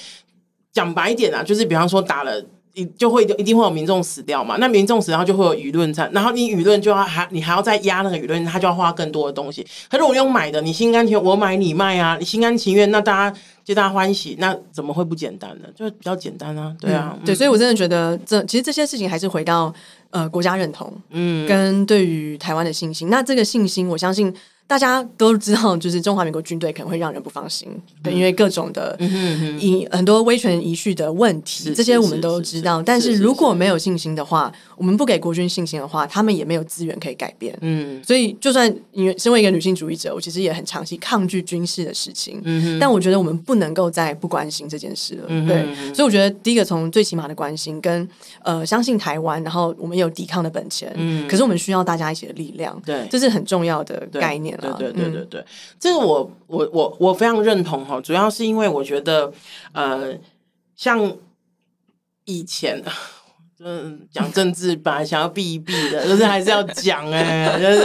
[0.72, 2.43] 讲白一点啊，就是比方说打了。
[2.76, 4.58] 你就会一定会有民众死掉嘛？
[4.60, 9.66] 那民众死，然后就会有舆论战，然后你舆论就要还你还要再压那个舆论，他就要花更多的东西。
[9.90, 15.68] 可是我用买的，你心甘情愿，我买你卖啊，你心甘情愿，那大家皆大欢喜，那怎么会不简单呢？
[15.76, 19.74] 就比较简单啊，对啊，嗯、对，所以我真的觉得这其实这些事情还是回到
[20.10, 23.10] 呃国家认同，嗯，跟对于台湾的信心。
[23.10, 24.34] 那这个信心，我相信。
[24.68, 27.70] 大家都知道，就是中华民国军队可能会让人不放心，
[28.01, 28.97] 对，因为各种的
[29.59, 32.82] 以很多威权遗绪的问题，这些我们都知道。
[32.82, 37.55] 但是如果没有信心的话，我们不给国军信心的话，他们也没有资源可以改变。
[37.61, 42.41] 嗯，所以就算因为身为一个女性主义者，我其实也很长期抗拒军事的事情。
[42.43, 45.28] 嗯，但我觉得我们不能够再不关心这件事了。
[45.47, 48.07] 对，所以我觉得第一个从最起码的关心跟
[48.41, 50.91] 呃相信台湾，然后我们有抵抗的本钱。
[50.95, 52.82] 嗯，可是我们需要大家一起的力量。
[52.84, 54.55] 对，这是很重要的概念。
[54.58, 55.45] 对对对对对，嗯、
[55.80, 59.32] 这个我我我我非常认同哈，主要是因为我觉得
[59.74, 60.14] 呃，
[60.76, 61.12] 像
[62.26, 62.84] 以前
[63.60, 67.80] 嗯讲政治本来想要避一避的，就是还是要讲哎、欸，就是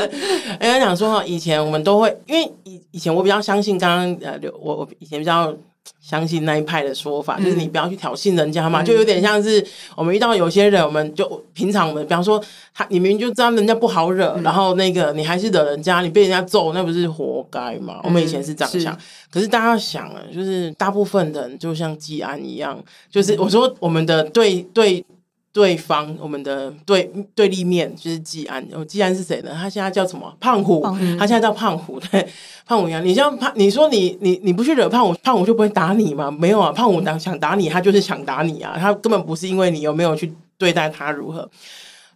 [0.59, 5.55] 人家讲说哈，以前我们都会因为以以前我比较相信刚刚呃，我我以前比较
[6.01, 9.65] 相信那一派的说法，就是你不要去挑衅人家嘛，就有点像是
[9.97, 12.43] 我们遇到有些人，我们就平常我们比方说
[12.75, 18.01] 他，你明明就知道人家不好惹，然后那个你还是惹人家，你被人家揍，那不是活该吗？
[18.03, 18.99] 我们以前是这样想，
[19.31, 25.05] 可是大家想啊，就是大部分人就像季安一样，就是我说我们的对对。
[25.53, 28.65] 对方，我们的对对立面就是季安。
[28.73, 29.51] 哦，季安是谁呢？
[29.53, 30.33] 他现在叫什么？
[30.39, 30.81] 胖虎。
[31.19, 31.99] 他现在叫胖虎。
[32.11, 32.27] 对，
[32.65, 33.05] 胖虎一样。
[33.05, 36.31] 你像胖，你说你你你不去惹胖虎，胖虎就不会打你吗？
[36.31, 38.77] 没有啊，胖虎打想打你，他就是想打你啊。
[38.79, 41.51] 他根本不是因为你有没有去对待他如何。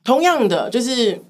[0.04, 1.20] 同样的，就是。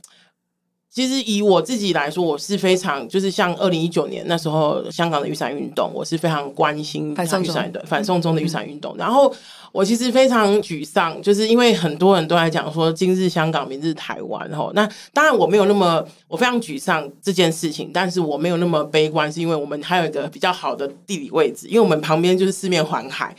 [0.94, 8.96] 其实以我自己来说，我是非常就是像二零一九年那时候香港的雨伞运动，我是非常关心雨伞的反送中的雨伞运动。
[8.96, 9.34] 然后
[9.72, 14.48] 我其实非常沮丧，就是因为很多人都在讲说今日香港，明日台湾。
[14.48, 23.34] 然后那当然我没有那么我非常沮丧这件事情，但是我没有那么悲观，是因为我们还有一个比较好的地理位置，因为我们旁边就是四面环海。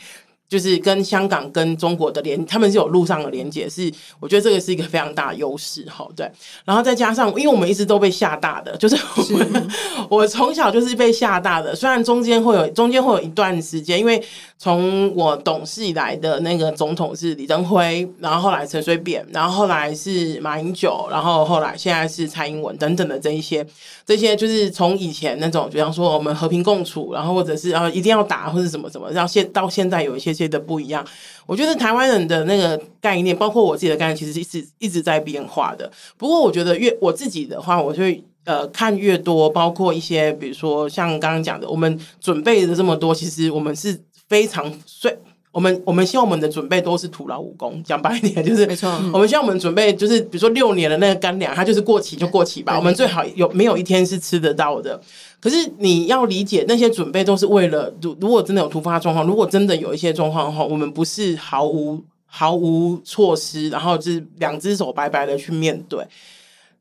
[0.48, 6.08] 就是跟香港跟中国的连，他们是有路上的连接，是我觉得这个是一个非常大的优势哈。
[6.16, 6.32] 对，
[6.64, 9.68] 然后再加上，因为我们一直都被吓大的，就是我们是
[10.08, 14.24] 我从小就是被吓大的，虽然中间会有中间会有一段时间，因为
[14.60, 23.66] 从我懂事以来的那个总统是李登辉，然后后来陈水扁，然后后来是马英九，然后后来现在是蔡英文等等的这一些，
[24.06, 30.35] 这些就是从以前那种，比方说我们和平共处，然后或者是啊一定要打或者什么什么，然后现到现在有一些。
[30.36, 31.04] 些的不一样，
[31.46, 35.90] 我觉得台湾人的那个概念，包括我自己的概念，其实是一直一直在变化的。
[36.18, 45.18] 不过，我觉得越我自己的话，我就会呃看越多，包括一些，比如说像刚刚讲的，我们准备的这么多，其实我们是非常碎。
[45.56, 48.90] 我们我们希望我们的准备都是徒劳无功，讲白一点 就是没错。
[49.14, 52.76] 我们希望我们准备就是比如说六年的那个干粮，它就是过期就过期吧。
[52.76, 55.00] 我们最好有没有一天是吃得到的。
[55.40, 66.06] 可是你要理解，那些准备都是为了，如如果真的有突发状况，如果真的有一些状况的话，我们不是毫无毫无措施，然后就是两只手白白的去面对。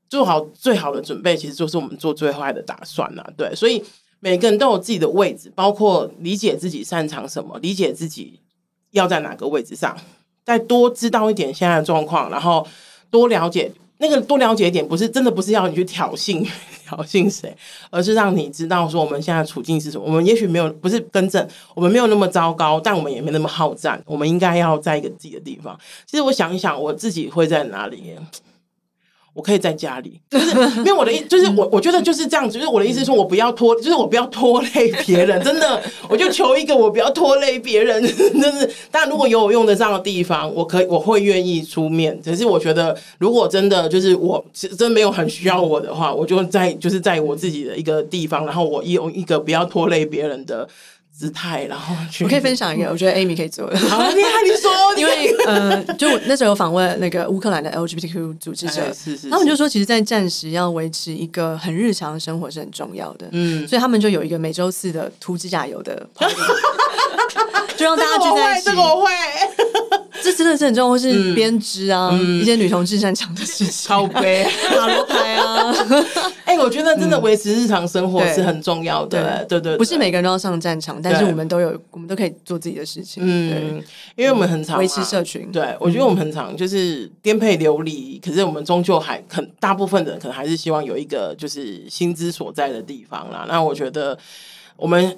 [0.09, 3.33] 做好最好的准备，其实就是我们做最坏的打算了。
[3.37, 3.81] 对，所以
[4.19, 8.41] 每个人都有自己的位置，包括理解自己擅长什么，理解自己。
[8.95, 9.97] 要在哪个位置上，
[10.45, 12.67] 再多知道一点现在的状况，然后
[13.11, 16.45] 多了解那个多了解一点，不是真的不是要你去挑衅
[16.85, 17.57] 挑衅谁，
[17.91, 20.05] 而是让你知道说我们现在处境是什么。
[20.05, 24.03] 我们也许没有不是更正，我们没有那么糟糕，但我们也没那么好战。
[24.05, 25.79] 我们应该要在一个自己的地方。
[26.07, 28.15] 其实我想一想，我自己会在哪里？
[29.35, 38.09] 我可以在家里，就是因为我的意，就是我我觉得就是这样子，就是我的意思是说，我不要拖，就是我不要拖累别人，真的，我就求一个，我不要拖累别人，就
[38.53, 42.17] 是，但如果有我用得上的地方，我可以，我会愿意出面。
[42.25, 44.43] 可是我觉得，如果真的就是我
[44.79, 50.69] 真没有很需要我的话，我就在就是在我自己的一个地方，然后我用一个不要拖累别人的。
[51.17, 53.79] 姿态，然后我可以分享一个，我觉得 Amy 可以做的。
[53.79, 63.29] 好，厉害你说， 因为呃，就那时候有访问那个乌克兰的 LGBTQ 组织者，哎、是是是他们就说，其实，在战时要维持一个很日常的生活是很重要的。
[63.31, 66.05] 嗯，所以他们就有一个每周四的涂指甲油的
[67.77, 68.67] 就让大家聚在一起。
[68.67, 69.11] 这个我会。
[70.23, 75.71] 这真的是很重要，或是编织啊，嗯、一些女同志擅长的事情，超杯、 塔罗牌啊。
[76.47, 79.45] 哎、欸，我觉得真的维持日常生活是很重要的。
[79.47, 83.23] 对对对，不是每个人都要上战场，但是我们都有，我们都可以做自己的事情。
[83.27, 83.83] 嗯，
[84.17, 85.53] 因为我们很常维持社群。
[85.53, 93.45] 对，我觉得我们很常就是颠沛流离，可是我们终究还很大部分的人可能还是希望有一个就是心之所在的地方啦。
[93.47, 94.17] 那我觉得
[94.77, 95.15] 我们。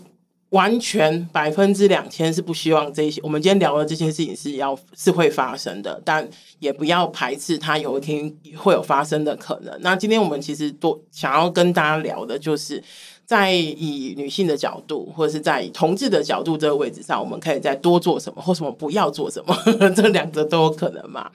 [0.57, 6.27] 完全百分之两千是不希望这些，我们今天聊的这些事情是要是会发生的，但
[6.59, 9.79] 也不要排斥它有一天会有发生的可能。
[9.83, 12.83] 那今天我们其实多想要跟大家聊的就是。
[13.27, 19.57] 在以女性的角度，或者是在以同志的角度这个位置上，我们可以再多做什么，或什么不要做什么，
[19.97, 21.29] 这两个都有可能嘛。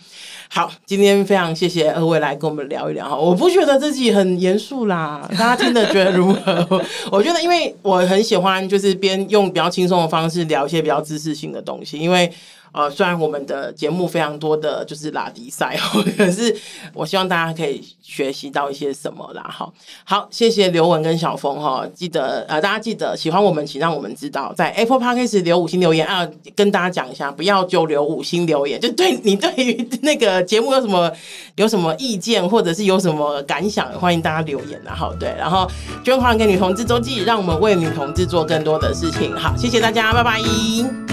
[0.49, 3.17] 好，今天非常谢谢二位来跟我们聊一聊哈。
[3.17, 6.65] 我不觉得自己很严肃啦，大家听得觉得如何？
[7.11, 12.31] 我觉得，因为我很喜欢，就是边用比较轻松的方式聊一些比较知识性的东西，因为。
[12.73, 15.77] 呃，虽然我们的节目非常多的就是拉迪赛，
[16.17, 16.55] 可是
[16.93, 19.43] 我希望大家可以学习到一些什么啦。
[19.43, 19.69] 哈，
[20.03, 31.11] 好，谢谢刘雯跟小峰哈，记得呃，大家记得喜欢我们，请让我们知道，在 Apple Podcast 留五星留言啊，跟大家讲一下，不要就留五星留言，就对你对于 那个节目有什么
[31.55, 34.81] 有什么意见，或者是有什么感想，欢迎大家留言。
[34.85, 35.69] 然后对，然后
[36.03, 39.35] 捐款给女同志周记，让我们为女同志做更多的事情。
[39.35, 41.10] 好，谢谢大家，拜拜。